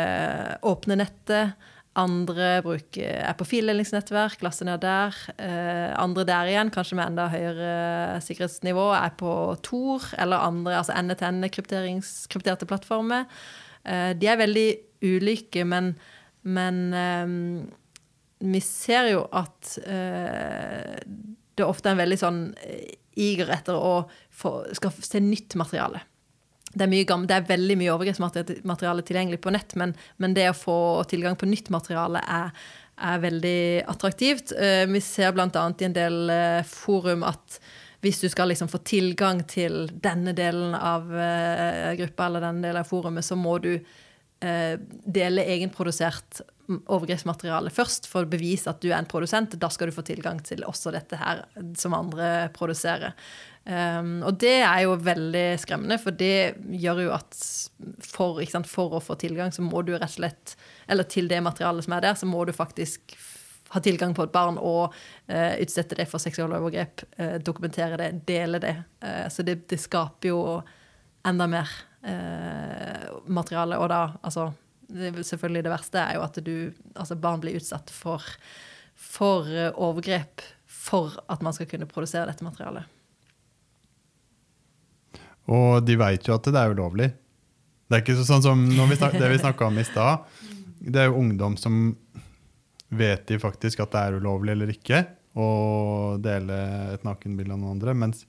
åpne 0.67 0.99
nettet. 0.99 1.55
Andre 1.97 2.49
bruker, 2.61 3.15
er 3.25 3.35
på 3.39 3.47
fildelingsnettverk, 3.49 4.43
laster 4.45 4.67
ned 4.69 4.83
der. 4.83 5.15
Eh, 5.41 5.93
andre 5.97 6.25
der 6.29 6.51
igjen, 6.51 6.69
kanskje 6.73 6.99
med 6.99 7.09
enda 7.09 7.25
høyere 7.31 8.19
sikkerhetsnivå, 8.25 8.91
er 8.97 9.15
på 9.17 9.31
Tor 9.65 10.05
eller 10.21 10.45
andre, 10.45 10.77
altså 10.77 10.93
NTN-krypterte 10.93 12.69
plattformer. 12.69 13.25
Eh, 13.81 14.11
de 14.13 14.29
er 14.29 14.37
veldig 14.43 14.67
ulike, 15.07 15.65
men, 15.65 15.95
men 16.45 16.83
eh, 16.93 17.33
vi 18.45 18.61
ser 18.61 19.11
jo 19.15 19.25
at 19.33 19.73
eh, 19.89 21.01
det 21.57 21.65
ofte 21.65 21.89
er 21.89 21.97
en 21.97 22.03
veldig 22.03 22.19
sånn 22.21 22.43
eh, 22.61 22.93
iger 23.17 23.49
etter 23.57 23.77
å 23.77 23.95
få, 24.29 24.59
skal 24.77 24.93
se 25.01 25.21
nytt 25.23 25.57
materiale. 25.57 26.03
Det 26.77 26.85
er, 26.85 26.91
mye 26.91 27.27
det 27.27 27.35
er 27.35 27.47
veldig 27.49 27.77
mye 27.79 27.93
overgrepsmateriale 27.95 29.05
tilgjengelig 29.07 29.41
på 29.43 29.53
nett, 29.55 29.75
men, 29.79 29.95
men, 30.21 30.35
det 30.37 30.49
å 30.51 30.57
få 30.57 30.77
tilgang 31.09 31.37
på 31.39 31.49
nytt 31.49 31.71
materiale 31.73 32.21
er, 32.21 32.51
er 33.09 33.21
veldig 33.23 33.59
attraktivt. 33.89 34.53
Uh, 34.57 34.85
vi 34.91 35.03
ser 35.03 35.35
bl.a. 35.35 35.49
i 35.49 35.87
en 35.87 35.97
del 35.97 36.19
uh, 36.31 36.63
forum 36.67 37.25
at 37.27 37.59
hvis 38.05 38.21
du 38.21 38.27
skal 38.29 38.51
liksom 38.51 38.69
få 38.69 38.83
tilgang 38.85 39.41
til 39.49 39.87
denne 40.03 40.35
delen 40.37 40.75
av 40.77 41.07
uh, 41.09 41.95
gruppa 41.97 42.27
eller 42.27 42.45
denne 42.45 42.67
delen 42.67 42.83
av 42.83 42.91
forumet, 42.91 43.25
så 43.25 43.39
må 43.39 43.57
du 43.63 43.73
dele 44.37 45.41
egenprodusert 45.49 46.43
overgrepsmateriale 46.67 47.71
først 47.73 48.05
for 48.05 48.27
å 48.27 48.29
bevise 48.29 48.69
at 48.69 48.83
du 48.83 48.91
er 48.91 48.99
en 48.99 49.07
produsent. 49.09 49.55
Da 49.57 49.65
skal 49.73 49.89
du 49.89 49.95
få 49.95 50.03
tilgang 50.05 50.43
til 50.45 50.61
også 50.61 50.93
dette 50.93 51.17
her 51.17 51.41
som 51.73 51.95
andre 51.97 52.51
produserer. 52.53 53.15
Um, 53.67 54.21
og 54.23 54.37
det 54.39 54.61
er 54.63 54.85
jo 54.85 54.93
veldig 55.03 55.57
skremmende, 55.59 55.97
for 55.99 56.15
det 56.15 56.55
gjør 56.79 57.01
jo 57.03 57.09
at 57.17 57.35
for, 57.99 58.39
sant, 58.47 58.69
for, 58.71 58.95
å 58.95 59.01
få 59.03 59.17
tilgang, 59.19 59.51
så 59.51 59.65
må 59.65 59.81
du 59.83 59.91
rett 59.97 60.07
og 60.07 60.13
slett 60.13 60.53
Eller 60.87 61.03
til 61.11 61.27
det 61.27 61.41
materialet 61.43 61.83
som 61.83 61.97
er 61.97 62.05
der, 62.05 62.15
så 62.15 62.29
må 62.29 62.45
du 62.47 62.53
faktisk 62.55 63.17
ha 63.73 63.81
tilgang 63.83 64.15
på 64.15 64.23
et 64.23 64.31
barn 64.31 64.55
og 64.55 64.95
uh, 64.95 65.53
utsette 65.59 65.99
det 65.99 66.07
for 66.07 66.23
seksuelle 66.23 66.55
overgrep, 66.55 67.03
uh, 67.19 67.35
dokumentere 67.43 67.99
det, 67.99 68.09
dele 68.29 68.63
det. 68.63 68.73
Uh, 69.03 69.27
så 69.27 69.43
det, 69.43 69.59
det, 69.67 69.81
skaper 69.83 70.31
jo 70.31 70.41
enda 71.27 71.49
mer 71.51 71.67
materiale. 73.27 73.75
Og 73.81 73.89
da, 73.91 74.13
altså 74.23 74.45
det, 74.87 75.25
Selvfølgelig 75.27 75.65
det 75.65 75.73
verste 75.73 75.99
er 75.99 76.15
jo 76.15 76.21
at 76.23 76.37
du, 76.45 76.53
altså 76.95 77.17
barn 77.19 77.41
blir 77.43 77.57
utsatt 77.59 77.91
for, 77.91 78.23
for 78.95 79.49
overgrep 79.73 80.45
for 80.71 81.17
at 81.27 81.43
man 81.43 81.57
skal 81.57 81.67
kunne 81.67 81.89
produsere 81.89 82.29
dette 82.29 82.47
materialet. 82.47 82.87
Og 85.53 85.85
de 85.87 85.95
veit 85.99 86.27
jo 86.27 86.35
at 86.35 86.47
det 86.47 86.59
er 86.59 86.73
ulovlig. 86.75 87.11
Det 87.87 87.95
er 87.95 88.03
ikke 88.03 88.17
sånn 88.19 88.43
som 88.43 88.65
vi 88.67 88.97
det 88.99 89.29
vi 89.31 89.39
snakka 89.39 89.69
om 89.69 89.79
i 89.79 89.85
stad. 89.87 90.25
Det 90.77 91.01
er 91.01 91.07
jo 91.07 91.21
ungdom 91.21 91.55
som 91.59 91.95
vet 92.89 93.27
de 93.27 93.39
faktisk 93.39 93.81
at 93.83 93.93
det 93.93 94.01
er 94.01 94.17
ulovlig 94.19 94.53
eller 94.55 94.71
ikke 94.71 95.05
å 95.37 95.49
dele 96.21 96.57
et 96.95 97.05
nakenbilde 97.07 97.55
av 97.55 97.61
noen 97.61 97.77
andre. 97.77 97.95
Mens 97.95 98.25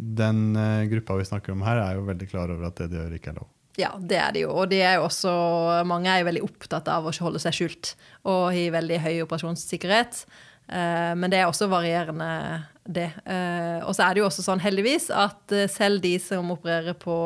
den 0.00 0.52
uh, 0.56 0.86
gruppa 0.90 1.18
vi 1.18 1.26
snakker 1.28 1.54
om 1.54 1.64
her, 1.66 1.80
er 1.82 1.98
jo 1.98 2.06
veldig 2.08 2.28
klar 2.30 2.52
over 2.52 2.70
at 2.70 2.78
det 2.80 2.90
de 2.92 3.00
gjør, 3.00 3.16
ikke 3.18 3.32
er 3.34 3.40
lov. 3.40 3.50
Ja, 3.78 3.90
det 3.96 4.18
er 4.18 4.34
det 4.34 4.44
jo. 4.44 4.52
Og 4.54 4.70
de 4.70 4.80
er 4.82 4.98
jo 4.98 5.06
også, 5.06 5.32
mange 5.88 6.10
er 6.12 6.22
jo 6.22 6.28
veldig 6.30 6.44
opptatt 6.46 6.88
av 6.90 7.06
å 7.06 7.12
ikke 7.12 7.26
holde 7.28 7.42
seg 7.42 7.56
skjult 7.56 7.92
og 8.28 8.56
i 8.56 8.66
veldig 8.72 8.98
høy 9.04 9.12
operasjonssikkerhet. 9.24 10.24
Uh, 10.70 11.12
men 11.18 11.32
det 11.32 11.40
er 11.40 11.50
også 11.50 11.66
varierende 11.70 12.30
det. 12.94 13.10
Eh, 13.24 13.78
og 13.84 13.94
så 13.96 14.06
er 14.06 14.14
det 14.14 14.22
jo 14.22 14.28
også 14.28 14.44
sånn, 14.44 14.62
heldigvis, 14.62 15.10
at 15.14 15.54
eh, 15.54 15.70
selv 15.70 16.02
de 16.04 16.14
som 16.22 16.50
opererer 16.54 16.96
på 16.98 17.16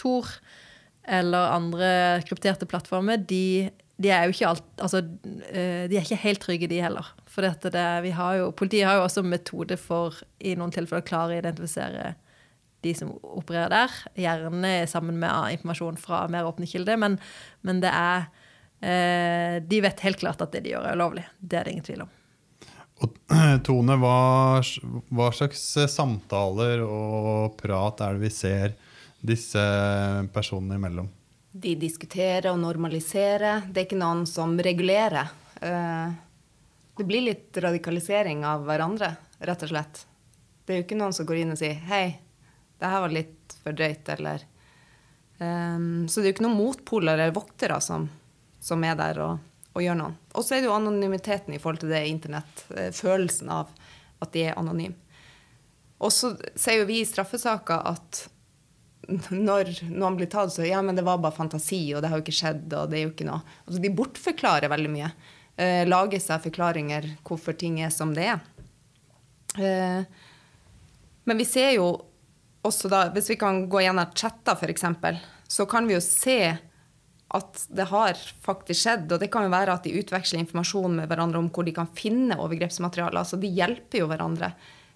Tor 0.00 0.30
eller 1.04 1.52
andre 1.52 1.88
krypterte 2.26 2.66
plattformer, 2.68 3.20
de, 3.20 3.70
de 4.00 4.10
er 4.10 4.26
jo 4.26 4.34
ikke 4.34 4.50
alt, 4.54 4.66
altså, 4.82 5.04
eh, 5.50 5.84
de 5.90 5.98
er 5.98 6.02
ikke 6.02 6.22
helt 6.24 6.42
trygge, 6.44 6.70
de 6.72 6.80
heller. 6.82 7.12
For 7.30 7.44
det, 7.44 8.14
har 8.16 8.38
jo, 8.40 8.50
politiet 8.56 8.88
har 8.88 9.00
jo 9.00 9.06
også 9.06 9.24
metode 9.26 9.78
for 9.80 10.22
i 10.40 10.56
noen 10.58 10.74
tilfeller 10.74 11.04
å 11.04 11.08
klare 11.08 11.36
å 11.36 11.42
identifisere 11.42 12.14
de 12.84 12.92
som 12.96 13.14
opererer 13.22 13.72
der. 13.72 14.00
Gjerne 14.20 14.74
sammen 14.90 15.16
med 15.20 15.56
informasjon 15.56 16.00
fra 16.00 16.24
mer 16.32 16.48
åpne 16.48 16.68
kilder. 16.68 16.98
Men, 17.00 17.16
men 17.64 17.80
det 17.80 17.92
er 17.94 18.26
eh, 18.84 19.62
De 19.64 19.80
vet 19.80 20.04
helt 20.04 20.20
klart 20.20 20.44
at 20.44 20.52
det 20.52 20.66
de 20.66 20.74
gjør, 20.74 20.90
er 20.90 21.00
ulovlig. 21.00 21.24
Det 21.40 21.58
er 21.58 21.64
det 21.64 21.74
ingen 21.78 21.86
tvil 21.86 22.04
om. 22.04 22.12
Og 23.02 23.16
Tone, 23.66 23.96
hva, 23.98 24.18
hva, 25.10 25.28
slags 25.34 25.62
samtaler 25.90 26.84
og 26.86 27.56
prat 27.58 28.02
er 28.06 28.16
det 28.16 28.26
vi 28.26 28.32
ser 28.32 28.74
disse 29.24 29.62
personene 30.34 30.78
imellom? 30.78 31.08
De 31.54 31.74
diskuterer 31.78 32.50
og 32.50 32.60
normaliserer. 32.62 33.66
Det 33.70 33.82
er 33.82 33.88
ikke 33.88 34.00
noen 34.00 34.24
som 34.26 34.56
regulerer. 34.58 35.30
Eh, 35.62 36.14
det 36.96 37.06
blir 37.06 37.26
litt 37.26 37.56
radikalisering 37.58 38.44
av 38.46 38.66
hverandre, 38.66 39.14
rett 39.42 39.62
og 39.66 39.70
slett. 39.70 40.04
Det 40.64 40.74
er 40.74 40.80
jo 40.80 40.86
ikke 40.86 40.98
noen 40.98 41.14
som 41.14 41.26
går 41.26 41.42
inn 41.42 41.54
og 41.54 41.60
sier 41.60 41.74
'hei, 41.74 42.18
det 42.78 42.90
her 42.90 43.00
var 43.00 43.12
litt 43.12 43.56
for 43.62 43.72
drøyt', 43.72 44.08
eller 44.18 44.44
um, 45.38 46.06
Så 46.08 46.20
det 46.20 46.28
er 46.28 46.30
jo 46.30 46.34
ikke 46.36 46.46
noen 46.46 46.58
motpoler 46.58 47.14
eller 47.14 47.34
voktere 47.34 47.80
som, 47.80 48.08
som 48.60 48.84
er 48.84 48.94
der 48.94 49.20
og 49.24 49.38
å 49.74 49.82
gjøre 49.82 49.98
noe. 49.98 50.14
Og 50.34 50.46
så 50.46 50.56
er 50.56 50.62
det 50.62 50.70
jo 50.70 50.76
anonymiteten 50.76 51.54
i 51.54 51.60
forhold 51.62 51.82
til 51.82 51.94
det 51.94 52.04
internett. 52.08 52.64
Eh, 52.76 52.90
følelsen 52.94 53.50
av 53.52 53.72
at 54.22 54.32
de 54.34 54.46
er 54.48 54.58
anonyme. 54.60 54.96
Og 56.04 56.12
så 56.12 56.34
sier 56.54 56.82
jo 56.82 56.88
vi 56.88 57.00
i 57.02 57.08
straffesaker 57.08 57.84
at 57.90 58.24
når 59.48 59.72
noen 59.90 60.18
blir 60.18 60.30
tatt, 60.32 60.52
så 60.54 60.66
ja, 60.66 60.80
men 60.84 60.96
det 60.96 61.04
var 61.06 61.20
bare 61.22 61.36
fantasi, 61.36 61.82
og 61.94 62.02
det 62.02 62.10
har 62.10 62.20
jo 62.20 62.24
ikke 62.24 62.38
skjedd, 62.38 62.66
og 62.72 62.90
det 62.90 62.98
er 62.98 63.06
jo 63.06 63.12
ikke 63.12 63.28
noe 63.28 63.42
Altså 63.66 63.82
de 63.82 63.92
bortforklarer 63.98 64.72
veldig 64.72 64.92
mye. 64.92 65.10
Eh, 65.54 65.82
lager 65.86 66.22
seg 66.22 66.42
forklaringer 66.48 67.12
hvorfor 67.26 67.56
ting 67.58 67.80
er 67.84 67.92
som 67.94 68.14
det 68.16 68.30
er. 68.32 68.42
Eh, 69.54 70.02
men 71.24 71.40
vi 71.40 71.46
ser 71.48 71.76
jo 71.76 71.88
også 72.64 72.88
da, 72.90 73.06
hvis 73.14 73.30
vi 73.32 73.38
kan 73.40 73.64
gå 73.70 73.82
gjennom 73.84 74.12
chatter 74.16 74.56
f.eks., 74.56 74.86
så 75.54 75.66
kan 75.68 75.86
vi 75.86 75.94
jo 75.96 76.02
se 76.02 76.38
at 77.34 77.64
det 77.74 77.88
har 77.90 78.18
faktisk 78.44 78.78
skjedd. 78.80 79.08
Og 79.12 79.20
det 79.22 79.30
kan 79.32 79.46
jo 79.46 79.54
være 79.54 79.74
at 79.74 79.86
de 79.86 79.96
utveksler 79.98 80.42
informasjon 80.42 81.00
med 81.00 81.10
hverandre 81.10 81.40
om 81.42 81.50
hvor 81.54 81.66
de 81.66 81.74
kan 81.74 81.90
finne 81.96 82.38
overgrepsmateriale. 82.38 83.24
Altså 83.24 83.40
de 83.40 83.50
hjelper 83.50 84.02
jo 84.02 84.10
hverandre 84.10 84.52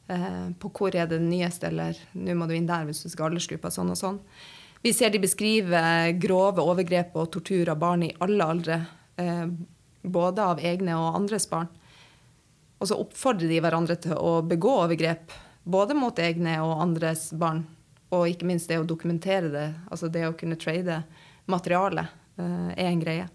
eh, 0.07 0.45
på 0.59 0.71
hvor 0.75 0.95
er 0.95 1.11
det 1.11 1.19
nyeste, 1.25 1.73
eller 1.73 1.99
nå 2.15 2.37
må 2.39 2.47
du 2.47 2.55
inn 2.57 2.69
der 2.69 2.87
hvis 2.89 3.03
du 3.05 3.11
skal 3.11 3.33
aldersgruppa, 3.33 3.73
sånn 3.75 3.91
og 3.95 3.99
sånn. 3.99 4.21
Vi 4.85 4.93
ser 4.95 5.11
de 5.11 5.19
beskriver 5.19 6.13
grove 6.23 6.63
overgrep 6.63 7.17
og 7.19 7.33
tortur 7.35 7.73
av 7.73 7.81
barn 7.83 8.07
i 8.07 8.15
alle 8.23 8.47
aldre. 8.55 8.79
Eh, 9.19 9.45
både 10.03 10.45
av 10.55 10.63
egne 10.63 10.95
og 10.97 11.19
andres 11.19 11.49
barn. 11.51 11.67
Og 12.79 12.87
så 12.87 12.99
oppfordrer 13.03 13.51
de 13.51 13.59
hverandre 13.63 13.99
til 13.99 14.15
å 14.15 14.39
begå 14.47 14.77
overgrep 14.85 15.35
både 15.69 15.97
mot 15.99 16.19
egne 16.23 16.55
og 16.63 16.79
andres 16.85 17.33
barn. 17.35 17.65
Og 18.15 18.31
ikke 18.31 18.47
minst 18.49 18.71
det 18.71 18.79
å 18.81 18.87
dokumentere 18.89 19.51
det, 19.53 19.67
altså 19.91 20.09
det 20.09 20.23
å 20.29 20.37
kunne 20.39 20.57
trade 20.61 21.03
materiale. 21.51 22.07
Eh, 22.39 22.73
er 22.79 22.89
en 22.93 23.03
greie. 23.03 23.27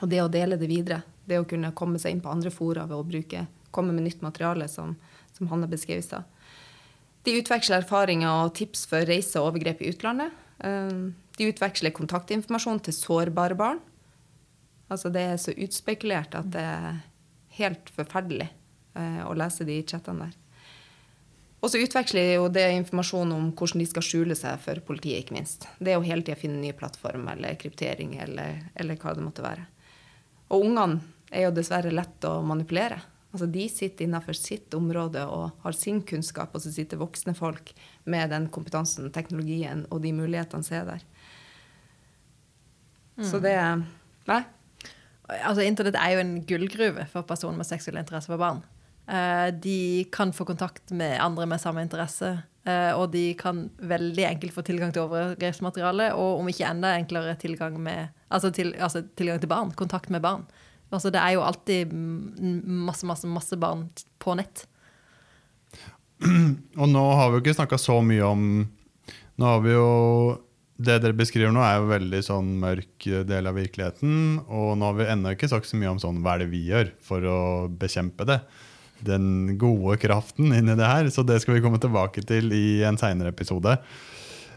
Og 0.00 0.08
det 0.08 0.22
å 0.22 0.30
dele 0.32 0.56
det 0.60 0.68
videre, 0.70 1.02
det 1.28 1.40
å 1.40 1.46
kunne 1.48 1.74
komme 1.76 2.00
seg 2.00 2.14
inn 2.14 2.22
på 2.24 2.32
andre 2.32 2.52
fora 2.52 2.86
ved 2.88 2.96
å 2.96 3.06
bruke, 3.06 3.44
komme 3.70 3.92
med 3.92 4.06
nytt 4.06 4.22
materiale, 4.24 4.68
som, 4.72 4.94
som 5.36 5.50
Hanne 5.52 5.68
beskrev 5.70 6.00
i 6.00 6.06
stad. 6.06 6.24
De 7.28 7.36
utveksler 7.36 7.82
erfaringer 7.82 8.46
og 8.46 8.54
tips 8.56 8.86
for 8.88 9.04
reise 9.04 9.36
og 9.40 9.50
overgrep 9.50 9.82
i 9.84 9.90
utlandet. 9.92 10.32
Eh, 10.64 10.96
de 11.36 11.50
utveksler 11.52 11.94
kontaktinformasjon 11.96 12.80
til 12.88 12.96
sårbare 12.96 13.58
barn. 13.58 13.84
Altså 14.90 15.12
det 15.12 15.26
er 15.28 15.36
så 15.38 15.52
utspekulert 15.54 16.34
at 16.34 16.48
det 16.50 16.64
er 16.64 17.02
helt 17.60 17.92
forferdelig 17.94 18.48
eh, 18.48 19.20
å 19.28 19.36
lese 19.36 19.68
de 19.68 19.76
chattene 19.84 20.30
der. 20.30 20.38
Og 21.60 21.68
så 21.68 21.80
utveksler 21.82 22.34
jo 22.38 22.48
det 22.52 22.64
informasjon 22.72 23.32
om 23.36 23.50
hvordan 23.52 23.82
de 23.82 23.88
skal 23.88 24.04
skjule 24.04 24.36
seg 24.38 24.60
for 24.62 24.80
politiet, 24.86 25.20
ikke 25.20 25.36
minst. 25.36 25.66
Det 25.78 25.92
jo 25.92 26.04
hele 26.06 26.24
tida 26.24 26.38
finne 26.40 26.60
nye 26.60 26.76
plattform 26.76 27.28
eller 27.34 27.58
kryptering 27.60 28.16
eller, 28.24 28.62
eller, 28.74 28.96
hva 29.00 29.12
det 29.16 29.24
måtte 29.24 29.44
være. 29.44 29.66
Og 30.50 30.64
ungene 30.64 31.02
er 31.30 31.46
jo 31.46 31.54
dessverre 31.54 31.92
lett 31.92 32.24
å 32.26 32.38
manipulere. 32.42 33.02
Altså 33.30 33.46
De 33.46 33.66
sitter 33.70 34.08
innenfor 34.08 34.34
sitt 34.34 34.74
område 34.74 35.22
og 35.28 35.60
har 35.62 35.76
sin 35.76 36.00
kunnskap, 36.02 36.56
og 36.56 36.64
så 36.64 36.72
sitter 36.74 36.98
voksne 36.98 37.36
folk 37.38 37.74
med 38.10 38.32
den 38.32 38.48
kompetansen, 38.50 39.12
teknologien 39.14 39.84
og 39.92 40.00
de 40.02 40.14
mulighetene 40.16 40.66
som 40.66 40.80
er 40.80 40.88
der. 40.94 41.06
Mm. 43.20 43.28
Så 43.28 43.42
det 43.44 43.54
Nei. 44.30 44.42
Altså, 45.44 45.62
Internett 45.62 45.96
er 45.98 46.14
jo 46.14 46.22
en 46.24 46.36
gullgruve 46.46 47.04
for 47.12 47.26
personer 47.26 47.60
med 47.60 47.68
seksuell 47.68 48.00
interesse 48.00 48.30
for 48.30 48.40
barn. 48.40 48.64
Eh, 49.10 49.54
de 49.54 50.04
kan 50.12 50.32
få 50.32 50.44
kontakt 50.44 50.90
med 50.90 51.20
andre 51.20 51.46
med 51.46 51.60
samme 51.60 51.82
interesse. 51.82 52.38
Eh, 52.64 52.92
og 52.94 53.10
de 53.10 53.32
kan 53.34 53.64
veldig 53.78 54.26
enkelt 54.28 54.54
få 54.54 54.62
tilgang 54.62 54.92
til 54.94 55.06
overgrepsmateriale, 55.08 56.12
og 56.14 56.42
om 56.42 56.50
ikke 56.50 56.68
enda 56.68 56.92
enklere 56.94 57.34
tilgang, 57.40 57.78
med, 57.82 58.12
altså 58.28 58.52
til, 58.54 58.74
altså 58.78 59.02
tilgang 59.18 59.40
til 59.42 59.50
barn. 59.50 59.72
Kontakt 59.74 60.12
med 60.14 60.22
barn. 60.22 60.44
Altså 60.90 61.10
det 61.14 61.22
er 61.22 61.36
jo 61.36 61.46
alltid 61.46 61.90
masse, 61.94 63.06
masse, 63.06 63.26
masse 63.30 63.58
barn 63.58 63.88
på 64.22 64.34
nett. 64.38 64.66
Og 66.80 66.86
nå 66.90 67.02
har 67.16 67.30
vi 67.30 67.38
jo 67.38 67.42
ikke 67.44 67.56
snakka 67.56 67.78
så 67.80 68.02
mye 68.04 68.26
om 68.26 68.42
Nå 69.40 69.46
har 69.46 69.62
vi 69.64 69.70
jo 69.72 69.86
Det 70.76 70.98
dere 71.00 71.16
beskriver 71.16 71.54
nå, 71.54 71.62
er 71.64 71.78
jo 71.78 71.86
veldig 71.88 72.20
sånn 72.26 72.50
mørk 72.60 73.06
del 73.28 73.48
av 73.48 73.56
virkeligheten. 73.56 74.42
Og 74.48 74.74
nå 74.76 74.90
har 74.90 74.98
vi 74.98 75.06
ennå 75.14 75.32
ikke 75.32 75.48
sagt 75.48 75.70
så 75.70 75.78
mye 75.80 75.94
om 75.94 76.02
sånn 76.02 76.20
hva 76.24 76.34
er 76.34 76.44
det 76.44 76.50
vi 76.52 76.60
gjør 76.68 76.92
for 77.06 77.24
å 77.24 77.38
bekjempe 77.80 78.26
det 78.28 78.40
den 79.06 79.56
gode 79.60 79.96
kraften 80.02 80.54
inni 80.56 80.76
det 80.78 80.88
her. 80.88 81.10
Så 81.12 81.24
det 81.26 81.40
skal 81.42 81.56
vi 81.56 81.64
komme 81.64 81.80
tilbake 81.82 82.24
til 82.26 82.52
i 82.56 82.82
en 82.86 82.98
seinere 83.00 83.32
episode. 83.34 83.76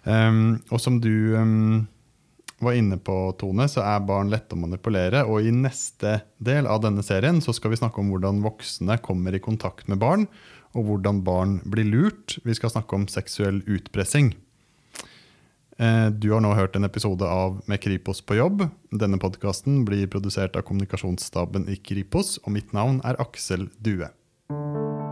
Um, 0.04 0.60
og 0.70 0.82
som 0.84 1.00
du 1.00 1.36
um, 1.40 1.86
var 2.64 2.78
inne 2.78 2.98
på, 3.00 3.16
Tone, 3.40 3.68
så 3.72 3.84
er 3.86 4.04
barn 4.08 4.32
lette 4.32 4.56
å 4.56 4.60
manipulere. 4.60 5.24
Og 5.28 5.48
i 5.48 5.54
neste 5.56 6.20
del 6.44 6.68
av 6.70 6.84
denne 6.84 7.04
serien 7.06 7.42
så 7.44 7.56
skal 7.56 7.74
vi 7.74 7.80
snakke 7.82 8.02
om 8.02 8.12
hvordan 8.14 8.44
voksne 8.44 9.00
kommer 9.04 9.36
i 9.36 9.44
kontakt 9.44 9.90
med 9.92 10.02
barn, 10.04 10.28
og 10.74 10.88
hvordan 10.88 11.22
barn 11.26 11.60
blir 11.70 11.88
lurt. 11.88 12.40
Vi 12.44 12.56
skal 12.58 12.74
snakke 12.74 12.98
om 12.98 13.10
seksuell 13.12 13.62
utpressing. 13.70 14.34
Eh, 15.78 16.10
Du 16.10 16.32
har 16.32 16.42
nå 16.42 16.54
hørt 16.54 16.76
en 16.76 16.86
episode 16.86 17.26
av 17.26 17.62
Med 17.68 17.82
Kripos 17.82 18.22
på 18.22 18.38
jobb. 18.38 18.68
Denne 18.92 19.20
podkasten 19.22 19.84
blir 19.86 20.08
produsert 20.08 20.56
av 20.56 20.66
kommunikasjonsstaben 20.68 21.70
i 21.70 21.78
Kripos, 21.78 22.38
og 22.44 22.54
mitt 22.58 22.74
navn 22.74 23.02
er 23.04 23.20
Aksel 23.22 23.70
Due. 23.82 24.10
Música 24.54 25.03